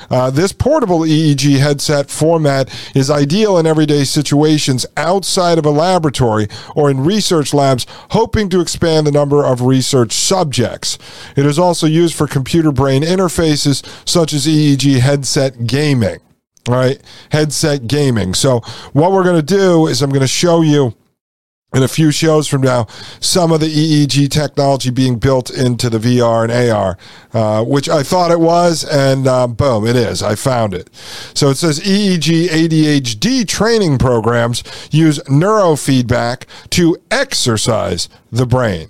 Uh, 0.10 0.30
this 0.30 0.52
portable 0.52 1.00
EEG 1.00 1.60
headset 1.60 2.10
format 2.10 2.70
is 2.96 3.10
ideal 3.10 3.58
in 3.58 3.66
everyday 3.66 4.04
situations 4.04 4.86
outside 4.96 5.58
of 5.58 5.66
a 5.66 5.72
laboratory 5.72 6.48
or 6.76 6.90
in 6.90 7.04
research 7.04 7.54
labs, 7.54 7.86
hoping 8.12 8.50
to 8.50 8.62
expand 8.62 9.08
the 9.08 9.12
number 9.12 9.46
of 9.46 9.62
research 9.62 10.14
subjects. 10.14 10.98
It 11.36 11.46
is 11.46 11.60
also 11.60 11.88
used 11.88 12.16
for 12.16 12.28
computer 12.28 12.72
brain 12.72 13.04
interfaces 13.04 13.86
such 14.08 14.34
as 14.34 14.46
EEG 14.46 15.00
headset 15.00 15.68
gaming. 15.68 16.20
All 16.68 16.76
right, 16.76 17.02
headset 17.32 17.88
gaming. 17.88 18.34
So, 18.34 18.60
what 18.92 19.14
we're 19.14 19.24
going 19.24 19.38
to 19.38 19.56
do 19.56 19.88
is 19.88 20.02
I'm 20.02 20.10
going 20.10 20.20
to 20.20 20.28
show 20.28 20.62
you 20.62 20.94
in 21.78 21.84
a 21.84 21.88
few 21.88 22.12
shows 22.12 22.48
from 22.48 22.62
now 22.62 22.88
some 23.20 23.52
of 23.52 23.60
the 23.60 23.68
EEG 23.68 24.30
technology 24.30 24.90
being 24.90 25.20
built 25.20 25.52
into 25.52 25.90
the 25.90 26.00
VR 26.00 26.44
and 26.44 26.72
AR, 26.72 26.98
uh, 27.34 27.64
which 27.64 27.88
I 27.88 28.02
thought 28.02 28.32
it 28.32 28.40
was, 28.40 28.84
and 28.84 29.28
uh, 29.28 29.48
boom, 29.48 29.86
it 29.86 29.96
is. 29.96 30.24
I 30.24 30.36
found 30.36 30.74
it. 30.74 30.90
So 31.36 31.50
it 31.50 31.56
says 31.56 31.80
EEG 31.80 32.48
ADHD 32.48 33.48
training 33.48 34.00
programs 34.00 34.64
use 34.92 35.20
neurofeedback 35.20 36.46
to 36.72 36.98
exercise 37.12 38.10
the 38.32 38.48
brain. 38.48 38.90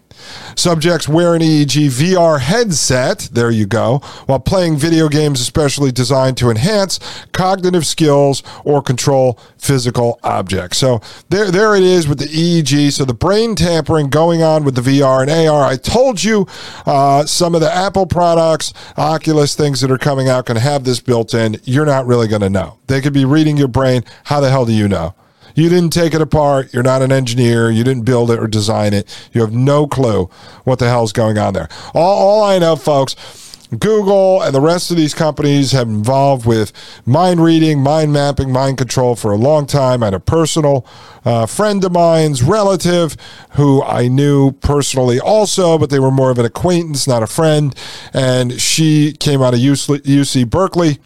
Subjects 0.56 1.08
wear 1.08 1.36
an 1.36 1.42
EEG 1.42 1.88
VR 1.88 2.40
headset, 2.40 3.30
there 3.32 3.52
you 3.52 3.66
go, 3.66 4.00
while 4.26 4.40
playing 4.40 4.78
video 4.78 5.08
games 5.08 5.40
especially 5.40 5.92
designed 5.92 6.38
to 6.38 6.50
enhance 6.50 7.00
cognitive 7.32 7.86
skills 7.86 8.44
or 8.64 8.82
control 8.82 9.40
physical 9.58 10.20
objects. 10.24 10.78
So 10.78 11.02
there, 11.30 11.52
there 11.52 11.76
it 11.76 11.84
is 11.84 12.08
with 12.08 12.20
the 12.20 12.26
EEG. 12.26 12.92
So 12.94 13.06
the 13.06 13.14
brain 13.14 13.56
tampering 13.56 14.10
going 14.10 14.42
on 14.42 14.64
with 14.64 14.76
the 14.76 14.82
VR 14.82 15.22
and 15.22 15.32
AR. 15.32 15.64
I 15.64 15.76
told 15.76 16.24
you 16.24 16.48
uh, 16.86 17.26
some 17.26 17.56
of 17.56 17.62
the 17.62 17.74
Apple 17.74 18.06
products, 18.06 18.74
Oculus 18.98 19.56
things 19.56 19.82
that 19.82 19.92
are 19.92 19.98
coming 19.98 20.30
out 20.30 20.46
can 20.46 20.58
have 20.58 20.84
this 20.84 21.00
built 21.00 21.34
in. 21.34 21.60
You're 21.64 21.86
not 21.86 22.06
really 22.06 22.28
going 22.28 22.42
to 22.42 22.50
know. 22.50 22.78
They 22.88 23.02
could 23.02 23.14
be 23.14 23.26
reading 23.26 23.58
your 23.58 23.68
brain. 23.68 24.04
How 24.26 24.40
the 24.40 24.50
hell 24.50 24.66
do 24.66 24.74
you 24.74 24.88
know? 24.88 25.14
You 25.58 25.70
didn't 25.70 25.90
take 25.90 26.14
it 26.14 26.22
apart. 26.22 26.72
You're 26.72 26.84
not 26.84 27.02
an 27.02 27.12
engineer. 27.12 27.72
You 27.72 27.84
didn't 27.84 28.04
build 28.04 28.30
it 28.30 28.38
or 28.38 28.46
design 28.46 28.94
it. 28.94 29.28
You 29.34 29.42
have 29.42 29.54
no 29.54 29.88
clue 29.88 30.30
what 30.66 30.78
the 30.78 30.88
hell's 30.88 31.12
going 31.12 31.40
on 31.40 31.56
there. 31.56 31.68
All, 31.96 32.28
all 32.30 32.44
I 32.44 32.60
know, 32.60 32.76
folks, 32.76 33.16
Google 33.72 34.44
and 34.44 34.54
the 34.54 34.62
rest 34.62 34.92
of 34.92 34.98
these 34.98 35.16
companies 35.16 35.72
have 35.72 35.88
involved 35.88 36.46
with 36.46 36.72
mind 37.08 37.44
reading, 37.44 37.82
mind 37.82 38.14
mapping, 38.14 38.52
mind 38.52 38.78
control 38.78 39.16
for 39.16 39.32
a 39.32 39.36
long 39.36 39.66
time. 39.66 40.04
I 40.04 40.08
had 40.08 40.14
a 40.14 40.20
personal 40.20 40.86
uh, 41.26 41.48
friend 41.48 41.84
of 41.84 41.92
mine's 41.92 42.44
relative 42.44 43.18
who 43.54 43.82
I 43.82 44.10
knew 44.10 44.52
personally 44.52 45.20
also, 45.20 45.80
but 45.80 45.90
they 45.90 46.00
were 46.00 46.12
more 46.12 46.30
of 46.30 46.38
an 46.38 46.46
acquaintance, 46.46 47.08
not 47.08 47.24
a 47.24 47.28
friend. 47.28 47.76
And 48.14 48.62
she 48.62 49.14
came 49.14 49.42
out 49.42 49.56
of 49.56 49.60
UC, 49.60 50.04
UC 50.04 50.48
Berkeley 50.52 51.00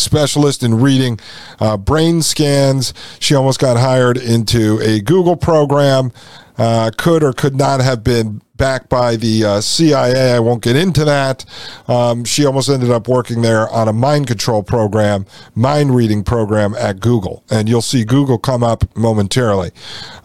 specialist 0.00 0.62
in 0.62 0.80
reading 0.80 1.18
uh, 1.60 1.76
brain 1.76 2.22
scans. 2.22 2.94
She 3.18 3.34
almost 3.34 3.58
got 3.58 3.76
hired 3.76 4.16
into 4.16 4.80
a 4.80 5.00
Google 5.00 5.36
program. 5.36 6.12
Uh, 6.58 6.90
could 6.96 7.22
or 7.22 7.32
could 7.32 7.54
not 7.54 7.80
have 7.80 8.02
been 8.02 8.40
backed 8.56 8.88
by 8.88 9.16
the 9.16 9.44
uh, 9.44 9.60
CIA. 9.60 10.32
I 10.32 10.38
won't 10.40 10.62
get 10.62 10.76
into 10.76 11.04
that. 11.04 11.44
Um, 11.88 12.24
she 12.24 12.44
almost 12.44 12.68
ended 12.68 12.90
up 12.90 13.08
working 13.08 13.42
there 13.42 13.68
on 13.68 13.88
a 13.88 13.92
mind 13.92 14.26
control 14.26 14.62
program, 14.62 15.26
mind 15.54 15.94
reading 15.94 16.24
program 16.24 16.74
at 16.74 17.00
Google. 17.00 17.44
And 17.50 17.68
you'll 17.68 17.82
see 17.82 18.04
Google 18.04 18.38
come 18.38 18.62
up 18.62 18.84
momentarily. 18.96 19.70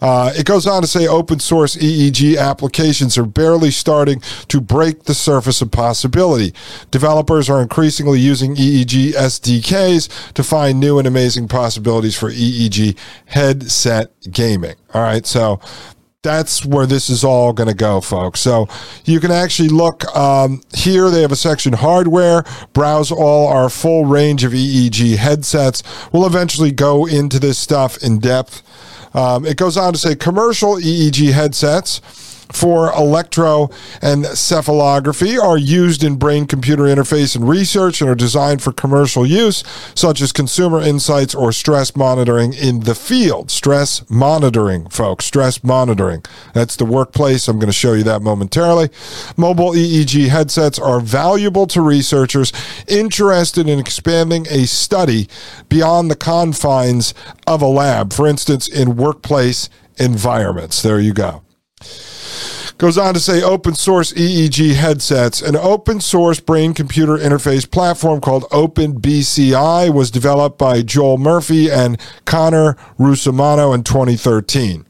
Uh, 0.00 0.32
it 0.34 0.46
goes 0.46 0.66
on 0.66 0.82
to 0.82 0.88
say 0.88 1.06
open 1.06 1.38
source 1.38 1.76
EEG 1.76 2.38
applications 2.38 3.18
are 3.18 3.26
barely 3.26 3.70
starting 3.70 4.20
to 4.48 4.60
break 4.60 5.04
the 5.04 5.14
surface 5.14 5.60
of 5.62 5.70
possibility. 5.70 6.54
Developers 6.90 7.48
are 7.50 7.62
increasingly 7.62 8.20
using 8.20 8.56
EEG 8.56 9.12
SDKs 9.12 10.32
to 10.34 10.42
find 10.42 10.80
new 10.80 10.98
and 10.98 11.06
amazing 11.06 11.48
possibilities 11.48 12.16
for 12.16 12.30
EEG 12.30 12.96
headset 13.26 14.12
gaming. 14.30 14.76
All 14.94 15.02
right, 15.02 15.26
so 15.26 15.60
that's 16.22 16.64
where 16.64 16.86
this 16.86 17.10
is 17.10 17.24
all 17.24 17.52
going 17.52 17.68
to 17.68 17.74
go, 17.74 18.00
folks. 18.00 18.38
So 18.38 18.68
you 19.04 19.18
can 19.18 19.32
actually 19.32 19.68
look 19.68 20.04
um, 20.16 20.62
here. 20.72 21.10
They 21.10 21.22
have 21.22 21.32
a 21.32 21.36
section 21.36 21.72
hardware. 21.72 22.44
Browse 22.72 23.10
all 23.10 23.48
our 23.48 23.68
full 23.68 24.04
range 24.04 24.44
of 24.44 24.52
EEG 24.52 25.16
headsets. 25.16 25.82
We'll 26.12 26.26
eventually 26.26 26.70
go 26.70 27.06
into 27.06 27.40
this 27.40 27.58
stuff 27.58 28.00
in 28.04 28.20
depth. 28.20 28.62
Um, 29.14 29.44
it 29.44 29.56
goes 29.56 29.76
on 29.76 29.92
to 29.92 29.98
say 29.98 30.14
commercial 30.14 30.76
EEG 30.76 31.32
headsets 31.32 32.00
for 32.52 32.92
electroencephalography 32.92 35.42
are 35.42 35.58
used 35.58 36.04
in 36.04 36.16
brain 36.16 36.46
computer 36.46 36.84
interface 36.84 37.34
and 37.34 37.48
research 37.48 38.00
and 38.00 38.08
are 38.10 38.14
designed 38.14 38.62
for 38.62 38.72
commercial 38.72 39.26
use, 39.26 39.64
such 39.94 40.20
as 40.20 40.32
consumer 40.32 40.80
insights 40.80 41.34
or 41.34 41.50
stress 41.52 41.96
monitoring 41.96 42.52
in 42.52 42.80
the 42.80 42.94
field. 42.94 43.50
Stress 43.50 44.08
monitoring, 44.10 44.86
folks, 44.88 45.24
stress 45.24 45.64
monitoring. 45.64 46.22
That's 46.52 46.76
the 46.76 46.84
workplace. 46.84 47.48
I'm 47.48 47.58
going 47.58 47.66
to 47.66 47.72
show 47.72 47.94
you 47.94 48.02
that 48.04 48.22
momentarily. 48.22 48.90
Mobile 49.36 49.72
EEG 49.72 50.28
headsets 50.28 50.78
are 50.78 51.00
valuable 51.00 51.66
to 51.68 51.80
researchers 51.80 52.52
interested 52.86 53.68
in 53.68 53.78
expanding 53.78 54.46
a 54.50 54.66
study 54.66 55.28
beyond 55.68 56.10
the 56.10 56.16
confines 56.16 57.14
of 57.46 57.62
a 57.62 57.66
lab, 57.66 58.12
for 58.12 58.26
instance, 58.26 58.68
in 58.68 58.96
workplace 58.96 59.68
environments. 59.98 60.82
There 60.82 61.00
you 61.00 61.12
go. 61.12 61.42
Goes 62.78 62.98
on 62.98 63.14
to 63.14 63.20
say 63.20 63.42
open 63.42 63.74
source 63.74 64.12
EEG 64.12 64.74
headsets. 64.74 65.40
An 65.40 65.56
open 65.56 66.00
source 66.00 66.40
brain 66.40 66.74
computer 66.74 67.16
interface 67.16 67.70
platform 67.70 68.20
called 68.20 68.44
OpenBCI 68.50 69.92
was 69.94 70.10
developed 70.10 70.58
by 70.58 70.82
Joel 70.82 71.18
Murphy 71.18 71.70
and 71.70 72.00
Conor 72.24 72.76
Russomanno 72.98 73.74
in 73.74 73.84
2013. 73.84 74.86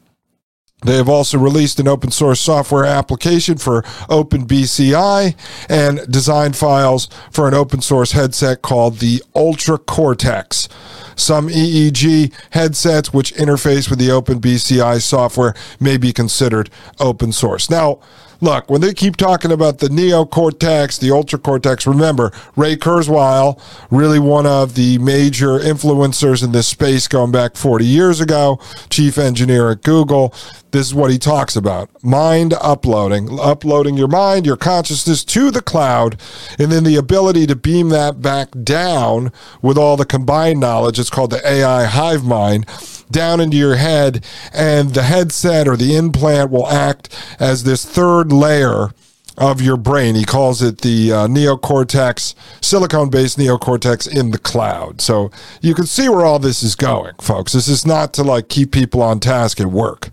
They 0.83 0.97
have 0.97 1.09
also 1.09 1.37
released 1.37 1.79
an 1.79 1.87
open 1.87 2.11
source 2.11 2.39
software 2.39 2.85
application 2.85 3.57
for 3.57 3.83
OpenBCI 4.09 5.35
and 5.69 6.11
design 6.11 6.53
files 6.53 7.07
for 7.31 7.47
an 7.47 7.53
open 7.53 7.81
source 7.81 8.11
headset 8.11 8.61
called 8.61 8.99
the 8.99 9.23
Ultracortex. 9.35 10.67
Some 11.15 11.49
EEG 11.49 12.33
headsets 12.51 13.13
which 13.13 13.33
interface 13.35 13.89
with 13.89 13.99
the 13.99 14.09
OpenBCI 14.09 15.01
software 15.01 15.53
may 15.79 15.97
be 15.97 16.13
considered 16.13 16.69
open 16.99 17.31
source. 17.31 17.69
Now, 17.69 17.99
look, 18.43 18.69
when 18.69 18.81
they 18.81 18.93
keep 18.93 19.15
talking 19.15 19.51
about 19.51 19.79
the 19.79 19.87
neocortex, 19.87 20.99
the 20.99 21.11
ultra 21.11 21.39
cortex, 21.39 21.87
remember 21.87 22.31
Ray 22.55 22.75
Kurzweil, 22.75 23.59
really 23.89 24.19
one 24.19 24.45
of 24.45 24.75
the 24.75 24.97
major 24.99 25.59
influencers 25.59 26.43
in 26.43 26.51
this 26.51 26.67
space 26.67 27.07
going 27.07 27.31
back 27.31 27.55
40 27.55 27.85
years 27.85 28.19
ago, 28.19 28.59
chief 28.89 29.17
engineer 29.17 29.71
at 29.71 29.81
Google. 29.81 30.33
This 30.71 30.87
is 30.87 30.93
what 30.95 31.11
he 31.11 31.19
talks 31.19 31.55
about 31.55 31.91
mind 32.03 32.55
uploading, 32.59 33.39
uploading 33.39 33.95
your 33.95 34.07
mind, 34.07 34.45
your 34.45 34.57
consciousness 34.57 35.23
to 35.25 35.51
the 35.51 35.61
cloud, 35.61 36.19
and 36.57 36.71
then 36.71 36.83
the 36.83 36.95
ability 36.95 37.45
to 37.45 37.55
beam 37.55 37.89
that 37.89 38.23
back 38.23 38.49
down 38.63 39.31
with 39.61 39.77
all 39.77 39.95
the 39.95 40.05
combined 40.05 40.59
knowledge. 40.59 40.97
It's 41.03 41.09
called 41.09 41.31
the 41.31 41.45
AI 41.45 41.83
hive 41.83 42.23
mind 42.23 42.65
down 43.11 43.41
into 43.41 43.57
your 43.57 43.75
head, 43.75 44.25
and 44.53 44.93
the 44.93 45.03
headset 45.03 45.67
or 45.67 45.75
the 45.75 45.95
implant 45.97 46.49
will 46.49 46.67
act 46.67 47.09
as 47.39 47.63
this 47.63 47.85
third 47.85 48.31
layer 48.31 48.91
of 49.37 49.61
your 49.61 49.77
brain. 49.77 50.15
He 50.15 50.23
calls 50.23 50.61
it 50.61 50.79
the 50.79 51.11
uh, 51.11 51.27
neocortex, 51.27 52.35
silicone 52.61 53.09
based 53.09 53.37
neocortex 53.37 54.07
in 54.07 54.31
the 54.31 54.37
cloud. 54.37 55.01
So 55.01 55.29
you 55.61 55.73
can 55.73 55.85
see 55.85 56.07
where 56.07 56.25
all 56.25 56.39
this 56.39 56.63
is 56.63 56.75
going, 56.75 57.15
folks. 57.19 57.51
This 57.53 57.67
is 57.67 57.85
not 57.85 58.13
to 58.13 58.23
like 58.23 58.47
keep 58.47 58.71
people 58.71 59.01
on 59.01 59.19
task 59.19 59.59
at 59.59 59.67
work. 59.67 60.09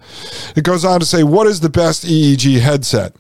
It 0.57 0.65
goes 0.65 0.85
on 0.85 1.01
to 1.01 1.07
say, 1.07 1.23
what 1.23 1.47
is 1.47 1.61
the 1.61 1.71
best 1.71 2.05
EEG 2.05 2.61
headset? 2.61 3.15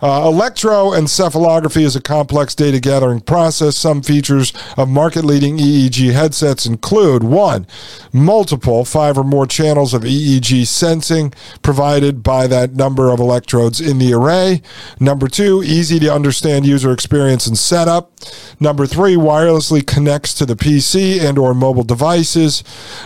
Uh, 0.00 0.22
electroencephalography 0.22 1.82
is 1.82 1.96
a 1.96 2.00
complex 2.00 2.54
data 2.54 2.78
gathering 2.78 3.20
process. 3.20 3.76
Some 3.76 4.02
features 4.02 4.52
of 4.76 4.88
market 4.88 5.24
leading 5.24 5.58
EEG 5.58 6.12
headsets 6.12 6.66
include 6.66 7.24
one, 7.24 7.66
multiple, 8.12 8.84
five 8.84 9.18
or 9.18 9.24
more 9.24 9.46
channels 9.46 9.94
of 9.94 10.02
EEG 10.02 10.66
sensing 10.66 11.32
provided 11.62 12.22
by 12.22 12.46
that 12.46 12.74
number 12.74 13.10
of 13.10 13.18
electrodes 13.18 13.80
in 13.80 13.98
the 13.98 14.12
array. 14.12 14.62
Number 15.00 15.26
two, 15.26 15.62
easy 15.64 15.98
to 16.00 16.14
understand 16.14 16.66
user 16.66 16.92
experience 16.92 17.46
and 17.46 17.58
setup. 17.58 18.12
Number 18.60 18.86
three, 18.86 19.16
wirelessly 19.16 19.84
connects 19.84 20.34
to 20.34 20.46
the 20.46 20.56
PC 20.56 21.20
and 21.20 21.38
or 21.38 21.54
mobile 21.54 21.82
devices. 21.82 22.62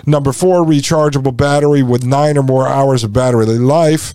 Number 0.06 0.32
four, 0.32 0.64
rechargeable 0.64 1.36
battery 1.36 1.82
with 1.82 2.04
nine 2.04 2.36
or 2.36 2.42
more 2.42 2.68
hours 2.68 3.02
of 3.02 3.12
battery 3.12 3.46
life. 3.46 4.14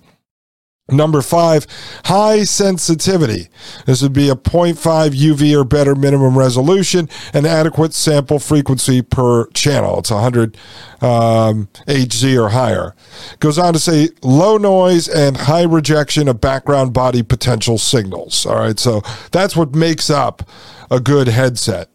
Number 0.90 1.22
five, 1.22 1.68
high 2.06 2.46
sensitivity. 2.46 3.50
This 3.86 4.02
would 4.02 4.14
be 4.14 4.30
a 4.30 4.36
0.5 4.36 5.10
UV 5.10 5.60
or 5.60 5.66
better 5.66 5.96
minimum 5.96 6.38
resolution 6.38 7.10
and 7.34 7.46
adequate 7.46 7.94
sample 7.94 8.40
frequency 8.40 9.02
per 9.02 9.48
channel. 9.48 10.00
It's 10.00 10.12
100 10.12 10.56
um, 11.02 11.68
HZ 11.88 12.42
or 12.42 12.50
higher. 12.50 12.96
Goes 13.40 13.58
on 13.58 13.74
to 13.74 13.80
say 13.80 14.10
low 14.22 14.58
noise 14.58 15.10
and 15.10 15.36
high 15.36 15.64
rejection 15.64 16.30
of 16.30 16.40
background 16.40 16.94
body 16.94 17.22
potential 17.22 17.78
signals. 17.78 18.46
All 18.46 18.56
right, 18.56 18.80
so 18.80 19.02
that's 19.32 19.58
what 19.58 19.76
makes 19.76 20.10
up 20.10 20.50
a 20.90 21.02
good 21.02 21.28
headset. 21.28 21.90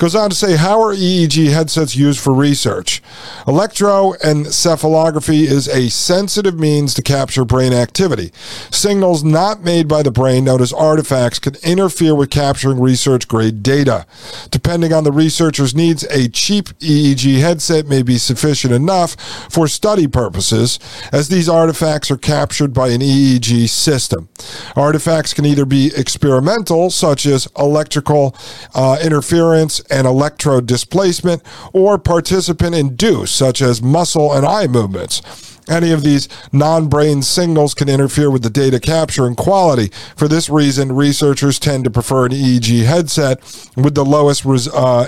Goes 0.00 0.14
on 0.14 0.30
to 0.30 0.34
say, 0.36 0.56
how 0.56 0.80
are 0.80 0.94
EEG 0.94 1.52
headsets 1.52 1.94
used 1.94 2.20
for 2.20 2.32
research? 2.32 3.02
Electroencephalography 3.46 5.42
is 5.42 5.68
a 5.68 5.90
sensitive 5.90 6.58
means 6.58 6.94
to 6.94 7.02
capture 7.02 7.44
brain 7.44 7.74
activity. 7.74 8.32
Signals 8.70 9.22
not 9.22 9.62
made 9.62 9.88
by 9.88 10.02
the 10.02 10.10
brain, 10.10 10.44
known 10.44 10.62
as 10.62 10.72
artifacts, 10.72 11.38
can 11.38 11.56
interfere 11.62 12.14
with 12.14 12.30
capturing 12.30 12.80
research 12.80 13.28
grade 13.28 13.62
data. 13.62 14.06
Depending 14.50 14.94
on 14.94 15.04
the 15.04 15.12
researcher's 15.12 15.74
needs, 15.74 16.02
a 16.04 16.30
cheap 16.30 16.70
EEG 16.78 17.40
headset 17.40 17.86
may 17.86 18.00
be 18.02 18.16
sufficient 18.16 18.72
enough 18.72 19.16
for 19.52 19.68
study 19.68 20.08
purposes, 20.08 20.78
as 21.12 21.28
these 21.28 21.46
artifacts 21.46 22.10
are 22.10 22.16
captured 22.16 22.72
by 22.72 22.88
an 22.88 23.02
EEG 23.02 23.68
system. 23.68 24.30
Artifacts 24.74 25.34
can 25.34 25.44
either 25.44 25.66
be 25.66 25.92
experimental, 25.94 26.88
such 26.88 27.26
as 27.26 27.46
electrical 27.58 28.34
uh, 28.74 28.96
interference 29.04 29.82
and 29.90 30.06
electrode 30.06 30.66
displacement, 30.66 31.42
or 31.72 31.98
participant 31.98 32.74
induced, 32.74 33.34
such 33.34 33.62
as 33.62 33.82
muscle 33.82 34.32
and 34.32 34.46
eye 34.46 34.66
movements. 34.66 35.22
Any 35.68 35.92
of 35.92 36.02
these 36.02 36.28
non 36.52 36.88
brain 36.88 37.22
signals 37.22 37.74
can 37.74 37.88
interfere 37.88 38.28
with 38.30 38.42
the 38.42 38.50
data 38.50 38.80
capture 38.80 39.26
and 39.26 39.36
quality. 39.36 39.90
For 40.16 40.26
this 40.26 40.50
reason, 40.50 40.92
researchers 40.92 41.60
tend 41.60 41.84
to 41.84 41.90
prefer 41.90 42.26
an 42.26 42.32
EEG 42.32 42.84
headset 42.84 43.38
with 43.76 43.94
the 43.94 44.04
lowest 44.04 44.44
uh, 44.44 45.06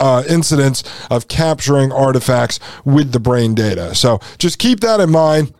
uh, 0.00 0.22
incidence 0.28 0.84
of 1.10 1.26
capturing 1.28 1.92
artifacts 1.92 2.60
with 2.84 3.12
the 3.12 3.20
brain 3.20 3.54
data. 3.54 3.94
So 3.94 4.20
just 4.38 4.58
keep 4.58 4.80
that 4.80 5.00
in 5.00 5.10
mind 5.10 5.52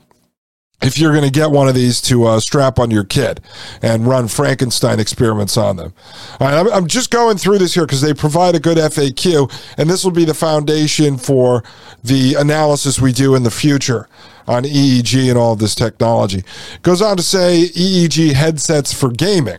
if 0.83 0.99
you're 0.99 1.13
going 1.13 1.25
to 1.25 1.31
get 1.31 1.51
one 1.51 1.69
of 1.69 1.75
these 1.75 2.01
to 2.03 2.25
uh, 2.25 2.41
strap 2.41 2.79
on 2.79 2.91
your 2.91 3.05
kid 3.05 3.41
and 3.83 4.07
run 4.07 4.29
Frankenstein 4.29 5.01
experiments 5.01 5.57
on 5.57 5.77
them. 5.77 5.95
All 6.39 6.47
right, 6.47 6.55
I'm, 6.55 6.73
I'm 6.73 6.87
just 6.87 7.11
going 7.11 7.39
through 7.39 7.59
this 7.59 7.75
here 7.75 7.87
because 7.87 8.03
they 8.03 8.13
provide 8.13 8.55
a 8.55 8.61
good 8.61 8.79
FAQ, 8.79 9.51
and 9.79 9.89
this 9.89 10.05
will 10.05 10.11
be 10.11 10.25
the 10.25 10.35
foundation 10.35 11.17
for 11.17 11.65
the 12.05 12.35
analysis 12.35 13.01
we 13.01 13.13
do 13.13 13.35
in 13.35 13.43
the 13.43 13.51
future 13.51 14.09
on 14.47 14.65
EEG 14.65 15.29
and 15.29 15.39
all 15.39 15.55
of 15.55 15.59
this 15.59 15.75
technology. 15.75 16.45
Goes 16.83 17.03
on 17.03 17.17
to 17.17 17.23
say 17.23 17.69
EEG 17.69 18.35
headsets 18.35 18.93
for 18.93 19.11
gaming. 19.11 19.59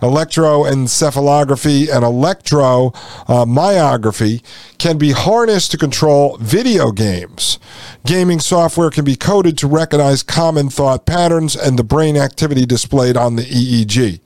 Electroencephalography, 0.00 1.88
and 1.94 2.04
electromyography 2.04 4.42
can 4.78 4.98
be 4.98 5.12
harnessed 5.12 5.70
to 5.70 5.78
control 5.78 6.36
video 6.38 6.90
games. 6.92 7.58
Gaming 8.06 8.40
software 8.40 8.90
can 8.90 9.04
be 9.04 9.16
coded 9.16 9.56
to 9.58 9.66
recognize 9.66 10.22
common 10.22 10.68
thought 10.68 11.06
patterns 11.06 11.56
and 11.56 11.78
the 11.78 11.84
brain 11.84 12.18
activity 12.18 12.66
displayed 12.66 13.16
on 13.16 13.36
the 13.36 13.44
EEG. 13.44 14.20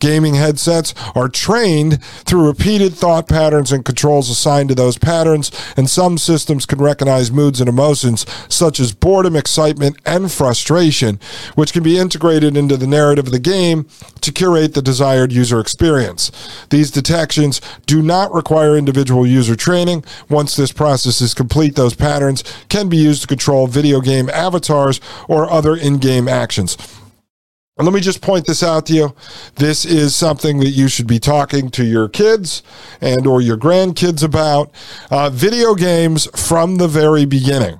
Gaming 0.00 0.34
headsets 0.34 0.94
are 1.14 1.28
trained 1.28 2.02
through 2.02 2.46
repeated 2.46 2.94
thought 2.94 3.28
patterns 3.28 3.70
and 3.70 3.84
controls 3.84 4.30
assigned 4.30 4.70
to 4.70 4.74
those 4.74 4.96
patterns, 4.96 5.50
and 5.76 5.90
some 5.90 6.16
systems 6.16 6.64
can 6.64 6.78
recognize 6.78 7.30
moods 7.30 7.60
and 7.60 7.68
emotions 7.68 8.24
such 8.48 8.80
as 8.80 8.94
boredom, 8.94 9.36
excitement, 9.36 9.98
and 10.06 10.32
frustration, 10.32 11.20
which 11.54 11.72
can 11.72 11.82
be 11.82 11.98
integrated 11.98 12.56
into 12.56 12.76
the 12.76 12.86
narrative 12.86 13.26
of 13.26 13.32
the 13.32 13.38
game 13.38 13.86
to 14.20 14.32
curate 14.32 14.74
the 14.74 14.82
desired 14.88 15.30
user 15.30 15.60
experience. 15.60 16.32
These 16.70 16.90
detections 16.90 17.60
do 17.84 18.00
not 18.00 18.32
require 18.32 18.74
individual 18.74 19.26
user 19.26 19.54
training. 19.54 20.02
Once 20.30 20.56
this 20.56 20.72
process 20.72 21.20
is 21.20 21.34
complete, 21.34 21.74
those 21.74 21.94
patterns 21.94 22.42
can 22.70 22.88
be 22.88 22.96
used 22.96 23.20
to 23.20 23.28
control 23.28 23.66
video 23.66 24.00
game 24.00 24.30
avatars 24.30 24.98
or 25.28 25.50
other 25.50 25.76
in 25.76 25.98
game 25.98 26.26
actions. 26.26 26.78
And 27.76 27.86
let 27.86 27.92
me 27.92 28.00
just 28.00 28.22
point 28.22 28.46
this 28.46 28.62
out 28.62 28.86
to 28.86 28.94
you. 28.94 29.14
This 29.56 29.84
is 29.84 30.16
something 30.16 30.58
that 30.60 30.70
you 30.70 30.88
should 30.88 31.06
be 31.06 31.20
talking 31.20 31.68
to 31.72 31.84
your 31.84 32.08
kids 32.08 32.62
and 33.02 33.26
or 33.26 33.42
your 33.42 33.58
grandkids 33.58 34.24
about. 34.24 34.72
Uh, 35.10 35.28
video 35.28 35.74
games 35.74 36.26
from 36.34 36.76
the 36.76 36.88
very 36.88 37.26
beginning 37.26 37.78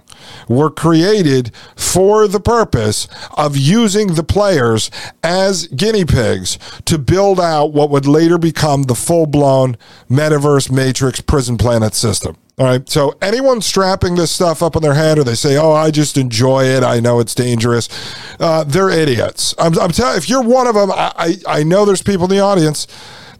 were 0.48 0.70
created 0.70 1.52
for 1.76 2.26
the 2.28 2.40
purpose 2.40 3.08
of 3.36 3.56
using 3.56 4.14
the 4.14 4.24
players 4.24 4.90
as 5.22 5.66
guinea 5.68 6.04
pigs 6.04 6.58
to 6.84 6.98
build 6.98 7.40
out 7.40 7.72
what 7.72 7.90
would 7.90 8.06
later 8.06 8.38
become 8.38 8.84
the 8.84 8.94
full-blown 8.94 9.76
metaverse 10.10 10.70
matrix 10.70 11.20
prison 11.20 11.58
planet 11.58 11.94
system. 11.94 12.36
All 12.58 12.66
right. 12.66 12.88
So 12.88 13.16
anyone 13.22 13.60
strapping 13.60 14.16
this 14.16 14.32
stuff 14.32 14.64
up 14.64 14.74
on 14.74 14.82
their 14.82 14.94
head, 14.94 15.16
or 15.16 15.22
they 15.22 15.36
say, 15.36 15.56
"Oh, 15.56 15.72
I 15.72 15.92
just 15.92 16.16
enjoy 16.16 16.64
it. 16.64 16.82
I 16.82 16.98
know 16.98 17.20
it's 17.20 17.34
dangerous," 17.34 17.88
uh, 18.40 18.64
they're 18.64 18.90
idiots. 18.90 19.54
I'm, 19.58 19.78
I'm 19.78 19.92
telling. 19.92 20.16
If 20.16 20.28
you're 20.28 20.42
one 20.42 20.66
of 20.66 20.74
them, 20.74 20.90
I, 20.90 21.12
I 21.46 21.58
I 21.60 21.62
know 21.62 21.84
there's 21.84 22.02
people 22.02 22.24
in 22.24 22.30
the 22.30 22.40
audience 22.40 22.88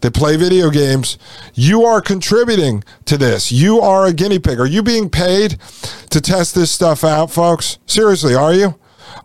that 0.01 0.13
play 0.13 0.35
video 0.35 0.69
games. 0.69 1.17
You 1.53 1.83
are 1.83 2.01
contributing 2.01 2.83
to 3.05 3.17
this. 3.17 3.51
You 3.51 3.79
are 3.79 4.05
a 4.05 4.13
guinea 4.13 4.39
pig. 4.39 4.59
Are 4.59 4.67
you 4.67 4.83
being 4.83 5.09
paid 5.09 5.57
to 6.09 6.21
test 6.21 6.55
this 6.55 6.71
stuff 6.71 7.03
out, 7.03 7.31
folks? 7.31 7.77
Seriously, 7.85 8.35
are 8.35 8.53
you? 8.53 8.75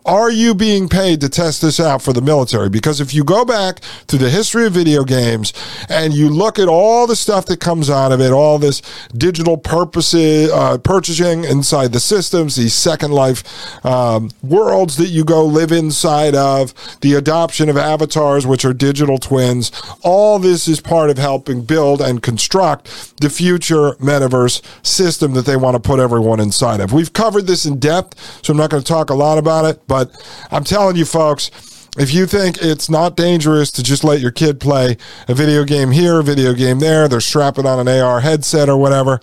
Are 0.05 0.31
you 0.31 0.53
being 0.55 0.89
paid 0.89 1.21
to 1.21 1.29
test 1.29 1.61
this 1.61 1.79
out 1.79 2.01
for 2.01 2.13
the 2.13 2.21
military? 2.21 2.69
Because 2.69 2.99
if 2.99 3.13
you 3.13 3.23
go 3.23 3.45
back 3.45 3.81
to 4.07 4.17
the 4.17 4.29
history 4.29 4.65
of 4.65 4.73
video 4.73 5.03
games 5.03 5.53
and 5.89 6.13
you 6.13 6.29
look 6.29 6.59
at 6.59 6.67
all 6.67 7.07
the 7.07 7.15
stuff 7.15 7.45
that 7.47 7.59
comes 7.59 7.89
out 7.89 8.11
of 8.11 8.21
it, 8.21 8.31
all 8.31 8.59
this 8.59 8.81
digital 9.15 9.57
purposes, 9.57 10.51
uh, 10.51 10.77
purchasing 10.77 11.43
inside 11.43 11.91
the 11.93 11.99
systems, 11.99 12.55
these 12.55 12.73
Second 12.73 13.11
Life 13.11 13.85
um, 13.85 14.31
worlds 14.43 14.97
that 14.97 15.07
you 15.07 15.23
go 15.23 15.45
live 15.45 15.71
inside 15.71 16.35
of, 16.35 16.73
the 17.01 17.13
adoption 17.13 17.69
of 17.69 17.77
avatars, 17.77 18.45
which 18.45 18.65
are 18.65 18.73
digital 18.73 19.17
twins, 19.17 19.71
all 20.03 20.39
this 20.39 20.67
is 20.67 20.79
part 20.79 21.09
of 21.09 21.17
helping 21.17 21.63
build 21.63 22.01
and 22.01 22.21
construct 22.21 23.17
the 23.21 23.29
future 23.29 23.91
metaverse 23.93 24.61
system 24.85 25.33
that 25.33 25.45
they 25.45 25.55
want 25.55 25.75
to 25.75 25.79
put 25.79 25.99
everyone 25.99 26.39
inside 26.39 26.79
of. 26.79 26.93
We've 26.93 27.13
covered 27.13 27.47
this 27.47 27.65
in 27.65 27.79
depth, 27.79 28.43
so 28.43 28.51
I'm 28.51 28.57
not 28.57 28.69
going 28.69 28.83
to 28.83 28.87
talk 28.87 29.09
a 29.09 29.15
lot 29.15 29.37
about 29.37 29.65
it. 29.65 29.84
But 29.87 30.11
I'm 30.51 30.63
telling 30.63 30.95
you, 30.95 31.05
folks, 31.05 31.51
if 31.97 32.13
you 32.13 32.25
think 32.25 32.57
it's 32.61 32.89
not 32.89 33.15
dangerous 33.15 33.71
to 33.71 33.83
just 33.83 34.03
let 34.03 34.19
your 34.19 34.31
kid 34.31 34.59
play 34.59 34.97
a 35.27 35.33
video 35.33 35.63
game 35.63 35.91
here, 35.91 36.19
a 36.19 36.23
video 36.23 36.53
game 36.53 36.79
there, 36.79 37.07
they're 37.07 37.21
strapping 37.21 37.65
on 37.65 37.79
an 37.79 37.87
AR 37.87 38.19
headset 38.19 38.67
or 38.69 38.77
whatever, 38.77 39.21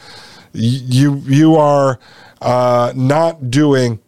you 0.53 1.16
you 1.27 1.57
are 1.57 1.98
uh, 2.40 2.92
not 2.96 3.51
doing 3.51 4.01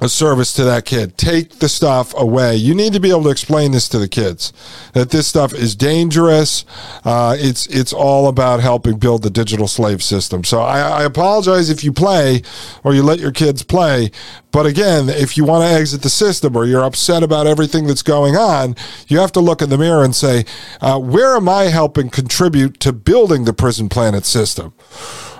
a 0.00 0.08
service 0.08 0.52
to 0.52 0.62
that 0.62 0.84
kid. 0.84 1.18
Take 1.18 1.58
the 1.58 1.68
stuff 1.68 2.14
away. 2.16 2.54
You 2.54 2.72
need 2.72 2.92
to 2.92 3.00
be 3.00 3.10
able 3.10 3.24
to 3.24 3.30
explain 3.30 3.72
this 3.72 3.88
to 3.88 3.98
the 3.98 4.06
kids 4.06 4.52
that 4.92 5.10
this 5.10 5.26
stuff 5.26 5.52
is 5.52 5.74
dangerous. 5.74 6.64
Uh, 7.04 7.36
it's 7.36 7.66
it's 7.66 7.92
all 7.92 8.28
about 8.28 8.60
helping 8.60 8.98
build 8.98 9.22
the 9.22 9.30
digital 9.30 9.66
slave 9.66 10.00
system. 10.00 10.44
So 10.44 10.60
I, 10.60 11.00
I 11.00 11.02
apologize 11.02 11.68
if 11.68 11.82
you 11.82 11.92
play 11.92 12.42
or 12.84 12.94
you 12.94 13.02
let 13.02 13.18
your 13.18 13.32
kids 13.32 13.64
play, 13.64 14.12
but 14.52 14.66
again, 14.66 15.08
if 15.08 15.36
you 15.36 15.44
want 15.44 15.64
to 15.64 15.68
exit 15.68 16.02
the 16.02 16.10
system 16.10 16.56
or 16.56 16.64
you're 16.64 16.84
upset 16.84 17.24
about 17.24 17.48
everything 17.48 17.88
that's 17.88 18.02
going 18.02 18.36
on, 18.36 18.76
you 19.08 19.18
have 19.18 19.32
to 19.32 19.40
look 19.40 19.62
in 19.62 19.68
the 19.68 19.78
mirror 19.78 20.04
and 20.04 20.14
say, 20.14 20.44
uh, 20.80 20.98
where 20.98 21.34
am 21.34 21.48
I 21.48 21.64
helping 21.64 22.08
contribute 22.08 22.78
to 22.80 22.92
building 22.92 23.46
the 23.46 23.52
prison 23.52 23.88
planet 23.88 24.24
system? 24.24 24.74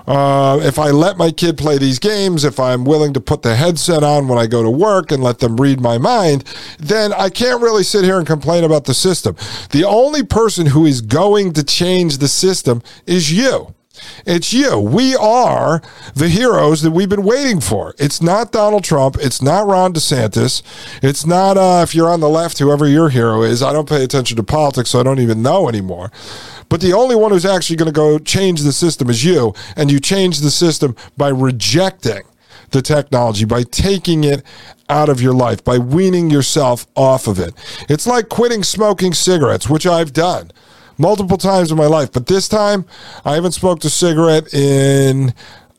Uh, 0.08 0.58
if 0.62 0.78
I 0.78 0.88
let 0.88 1.18
my 1.18 1.30
kid 1.30 1.58
play 1.58 1.76
these 1.76 1.98
games, 1.98 2.42
if 2.42 2.58
I'm 2.58 2.86
willing 2.86 3.12
to 3.12 3.20
put 3.20 3.42
the 3.42 3.54
headset 3.54 4.02
on 4.02 4.26
when 4.26 4.38
I 4.38 4.46
go 4.46 4.62
to 4.62 4.70
work 4.70 5.12
and 5.12 5.22
let 5.22 5.40
them 5.40 5.60
read 5.60 5.82
my 5.82 5.98
mind, 5.98 6.44
then 6.78 7.12
I 7.12 7.28
can't 7.28 7.60
really 7.60 7.82
sit 7.82 8.04
here 8.04 8.16
and 8.16 8.26
complain 8.26 8.64
about 8.64 8.86
the 8.86 8.94
system. 8.94 9.36
The 9.70 9.84
only 9.84 10.22
person 10.22 10.64
who 10.64 10.86
is 10.86 11.02
going 11.02 11.52
to 11.52 11.62
change 11.62 12.18
the 12.18 12.28
system 12.28 12.82
is 13.06 13.30
you. 13.30 13.74
It's 14.24 14.52
you. 14.52 14.78
We 14.78 15.14
are 15.16 15.82
the 16.14 16.28
heroes 16.28 16.82
that 16.82 16.92
we've 16.92 17.08
been 17.08 17.24
waiting 17.24 17.60
for. 17.60 17.94
It's 17.98 18.22
not 18.22 18.52
Donald 18.52 18.84
Trump. 18.84 19.16
It's 19.20 19.42
not 19.42 19.66
Ron 19.66 19.92
DeSantis. 19.92 20.62
It's 21.02 21.26
not, 21.26 21.58
uh, 21.58 21.80
if 21.82 21.94
you're 21.94 22.08
on 22.08 22.20
the 22.20 22.28
left, 22.28 22.58
whoever 22.58 22.86
your 22.86 23.10
hero 23.10 23.42
is. 23.42 23.62
I 23.62 23.72
don't 23.72 23.88
pay 23.88 24.04
attention 24.04 24.36
to 24.36 24.42
politics, 24.42 24.90
so 24.90 25.00
I 25.00 25.02
don't 25.02 25.20
even 25.20 25.42
know 25.42 25.68
anymore. 25.68 26.10
But 26.68 26.80
the 26.80 26.92
only 26.92 27.16
one 27.16 27.30
who's 27.30 27.46
actually 27.46 27.76
going 27.76 27.86
to 27.86 27.92
go 27.92 28.18
change 28.18 28.62
the 28.62 28.72
system 28.72 29.08
is 29.08 29.24
you. 29.24 29.54
And 29.76 29.90
you 29.90 30.00
change 30.00 30.40
the 30.40 30.50
system 30.50 30.96
by 31.16 31.28
rejecting 31.28 32.22
the 32.70 32.82
technology, 32.82 33.44
by 33.44 33.62
taking 33.62 34.24
it 34.24 34.42
out 34.88 35.08
of 35.08 35.20
your 35.20 35.32
life, 35.32 35.64
by 35.64 35.78
weaning 35.78 36.30
yourself 36.30 36.86
off 36.94 37.26
of 37.26 37.38
it. 37.38 37.54
It's 37.88 38.06
like 38.06 38.28
quitting 38.28 38.62
smoking 38.62 39.14
cigarettes, 39.14 39.68
which 39.68 39.86
I've 39.86 40.12
done 40.12 40.50
multiple 40.98 41.38
times 41.38 41.70
in 41.70 41.76
my 41.76 41.86
life. 41.86 42.12
But 42.12 42.26
this 42.26 42.48
time, 42.48 42.84
I 43.24 43.34
haven't 43.34 43.52
smoked 43.52 43.84
a 43.84 43.90
cigarette 43.90 44.52
in 44.52 45.32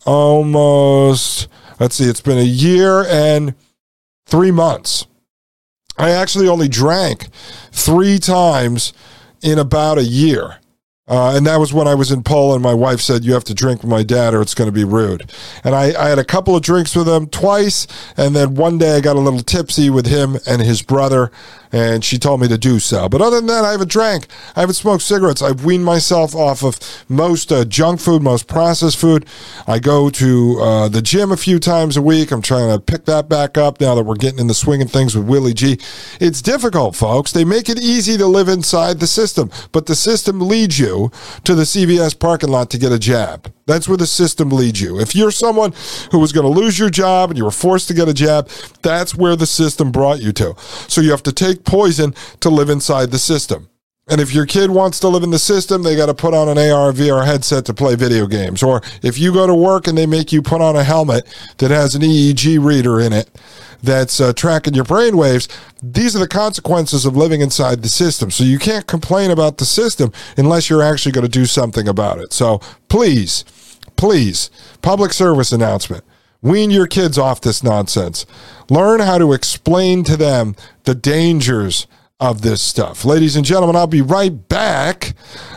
almost, 0.06 1.48
let's 1.80 1.96
see, 1.96 2.06
it's 2.06 2.22
been 2.22 2.38
a 2.38 2.44
year 2.44 3.06
and 3.06 3.54
three 4.26 4.52
months. 4.52 5.06
I 5.98 6.12
actually 6.12 6.48
only 6.48 6.70
drank 6.70 7.28
three 7.72 8.20
times 8.20 8.94
in 9.42 9.60
about 9.60 9.98
a 9.98 10.04
year. 10.04 10.58
Uh, 11.10 11.36
and 11.36 11.46
that 11.48 11.60
was 11.60 11.74
when 11.74 11.88
I 11.88 11.96
was 11.96 12.12
in 12.12 12.22
Poland. 12.22 12.62
My 12.62 12.74
wife 12.74 13.02
said, 13.02 13.26
You 13.26 13.34
have 13.34 13.44
to 13.46 13.54
drink 13.56 13.82
with 13.82 13.90
my 13.90 14.04
dad 14.04 14.34
or 14.34 14.42
it's 14.42 14.54
going 14.54 14.68
to 14.68 14.72
be 14.72 14.84
rude. 14.84 15.32
And 15.64 15.74
I, 15.74 16.00
I, 16.00 16.10
had 16.10 16.20
a 16.20 16.24
couple 16.24 16.56
of 16.56 16.62
drinks 16.62 16.96
with 16.96 17.10
him 17.10 17.28
twice. 17.28 17.88
And 18.16 18.36
then 18.36 18.54
one 18.54 18.78
day 18.78 18.96
I 18.96 19.02
got 19.02 19.16
a 19.16 19.20
little 19.20 19.40
tipsy 19.40 19.90
with 19.90 20.06
him 20.06 20.38
and 20.46 20.62
his 20.62 20.84
brother 20.84 21.32
and 21.72 22.04
she 22.04 22.18
told 22.18 22.42
me 22.42 22.48
to 22.48 22.58
do 22.58 22.80
so. 22.80 23.08
But 23.10 23.22
other 23.22 23.38
than 23.38 23.48
that, 23.48 23.64
I 23.64 23.72
haven't 23.72 23.92
drank. 23.92 24.28
I 24.56 24.62
haven't 24.62 24.76
smoked 24.76 25.04
cigarettes. 25.04 25.42
I've 25.42 25.66
weaned 25.66 25.86
myself 25.86 26.36
off 26.36 26.64
of 26.64 26.80
most 27.08 27.52
uh, 27.52 27.66
junk 27.66 28.00
food, 28.00 28.22
most 28.22 28.48
processed 28.48 28.98
food. 28.98 29.26
I 29.68 29.80
go 29.80 30.10
to 30.10 30.60
uh, 30.60 30.90
the 30.90 31.02
gym 31.02 31.32
a 31.32 31.38
few 31.38 31.60
times 31.60 31.98
a 31.98 32.02
week. 32.02 32.32
I'm 32.32 32.42
trying 32.42 32.72
to 32.72 32.80
pick 32.80 33.06
that 33.06 33.30
back 33.30 33.58
up 33.58 33.80
now 33.80 33.96
that 33.96 34.04
we're 34.04 34.16
getting 34.16 34.40
in 34.40 34.48
the 34.48 34.54
swing 34.54 34.82
of 34.82 34.92
things 34.92 35.16
with 35.16 35.28
Willie 35.28 35.54
G. 35.54 35.80
It's 36.20 36.42
difficult, 36.42 36.96
folks. 36.96 37.32
They 37.32 37.46
make 37.46 37.70
it 37.70 37.80
easy 37.80 38.18
to 38.18 38.26
live 38.26 38.50
inside 38.50 39.00
the 39.00 39.08
system, 39.08 39.52
but 39.72 39.86
the 39.86 39.96
system 39.96 40.40
leads 40.42 40.80
you 40.80 41.12
to 41.44 41.56
the 41.56 41.64
CVS 41.64 42.18
parking 42.18 42.50
lot 42.50 42.70
to 42.72 42.78
get 42.78 42.92
a 42.92 43.00
jab. 43.00 43.52
That's 43.70 43.88
where 43.88 43.98
the 43.98 44.08
system 44.08 44.50
leads 44.50 44.82
you. 44.82 45.00
If 45.00 45.16
you're 45.16 45.30
someone 45.30 45.74
who 46.12 46.18
was 46.18 46.32
going 46.32 46.52
to 46.52 46.60
lose 46.60 46.80
your 46.80 46.90
job 46.90 47.30
and 47.30 47.38
you 47.38 47.44
were 47.44 47.52
forced 47.52 47.88
to 47.90 47.94
get 47.94 48.10
a 48.10 48.16
jab, 48.16 48.50
that's 48.82 49.14
where 49.14 49.36
the 49.36 49.46
system 49.46 49.92
brought 49.92 50.22
you 50.22 50.32
to. 50.34 50.56
So 50.88 51.02
you 51.02 51.12
have 51.12 51.22
to 51.24 51.32
take 51.32 51.59
poison 51.64 52.14
to 52.40 52.50
live 52.50 52.70
inside 52.70 53.12
the 53.12 53.20
system. 53.20 53.70
And 54.10 54.20
if 54.20 54.34
your 54.34 54.48
kid 54.48 54.72
wants 54.72 55.00
to 55.02 55.08
live 55.08 55.22
in 55.22 55.30
the 55.30 55.40
system, 55.40 55.84
they 55.84 55.96
got 55.96 56.08
to 56.08 56.16
put 56.16 56.34
on 56.34 56.50
an 56.50 56.58
AR 56.58 56.92
VR 56.92 57.26
headset 57.26 57.66
to 57.66 57.76
play 57.76 57.96
video 57.96 58.26
games. 58.26 58.64
Or 58.64 58.82
if 59.04 59.20
you 59.20 59.32
go 59.32 59.46
to 59.46 59.54
work 59.54 59.86
and 59.86 59.96
they 59.96 60.08
make 60.08 60.32
you 60.32 60.42
put 60.42 60.62
on 60.62 60.76
a 60.76 60.84
helmet 60.84 61.28
that 61.60 61.70
has 61.70 61.94
an 61.94 62.02
EEG 62.02 62.64
reader 62.64 63.00
in 63.00 63.14
it 63.14 63.30
that's 63.84 64.20
uh, 64.20 64.34
tracking 64.34 64.74
your 64.74 64.84
brain 64.84 65.16
waves, 65.16 65.48
these 65.84 66.16
are 66.16 66.20
the 66.20 66.28
consequences 66.28 67.06
of 67.06 67.16
living 67.16 67.42
inside 67.42 67.84
the 67.84 67.88
system. 67.88 68.32
So 68.32 68.44
you 68.44 68.58
can't 68.58 68.88
complain 68.88 69.30
about 69.30 69.60
the 69.60 69.66
system 69.66 70.12
unless 70.38 70.72
you're 70.72 70.84
actually 70.84 71.12
going 71.12 71.26
to 71.26 71.32
do 71.32 71.46
something 71.46 71.88
about 71.88 72.18
it. 72.18 72.34
So 72.34 72.60
please, 72.88 73.46
please, 73.96 74.50
public 74.82 75.14
service 75.14 75.52
announcement. 75.52 76.04
Wean 76.42 76.72
your 76.72 76.88
kids 76.88 77.18
off 77.18 77.42
this 77.42 77.64
nonsense. 77.64 78.26
Learn 78.70 79.02
how 79.02 79.18
to 79.18 79.34
explain 79.34 80.04
to 80.06 80.16
them 80.16 80.56
the 80.84 80.96
dangers 80.96 81.86
of 82.20 82.42
this 82.42 82.62
stuff. 82.62 83.04
Ladies 83.06 83.36
and 83.36 83.46
gentlemen, 83.46 83.76
I'll 83.76 83.88
be 83.88 84.02
right 84.02 84.48
back. 84.50 85.14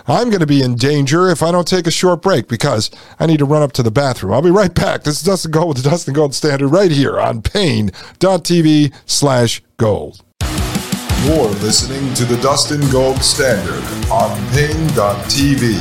I'm 0.06 0.28
going 0.28 0.40
to 0.40 0.46
be 0.46 0.62
in 0.62 0.76
danger 0.76 1.28
if 1.28 1.42
I 1.42 1.50
don't 1.50 1.66
take 1.66 1.86
a 1.86 1.90
short 1.90 2.22
break 2.22 2.48
because 2.48 2.90
I 3.18 3.26
need 3.26 3.38
to 3.38 3.44
run 3.44 3.62
up 3.62 3.72
to 3.72 3.82
the 3.82 3.90
bathroom. 3.90 4.32
I'll 4.32 4.42
be 4.42 4.50
right 4.50 4.74
back. 4.74 5.02
This 5.04 5.16
is 5.16 5.22
Dustin 5.22 5.50
Gold 5.50 5.68
with 5.68 5.84
the 5.84 5.90
Dustin 5.90 6.14
Gold 6.14 6.34
Standard 6.34 6.68
right 6.68 6.90
here 6.90 7.18
on 7.18 7.42
Paine.tv 7.42 8.92
slash 9.06 9.62
gold. 9.76 10.24
You're 11.24 11.46
listening 11.60 12.12
to 12.14 12.24
the 12.24 12.36
Dustin 12.42 12.80
Gold 12.90 13.22
Standard 13.22 13.82
on 14.10 14.36
Paine.tv. 14.50 15.80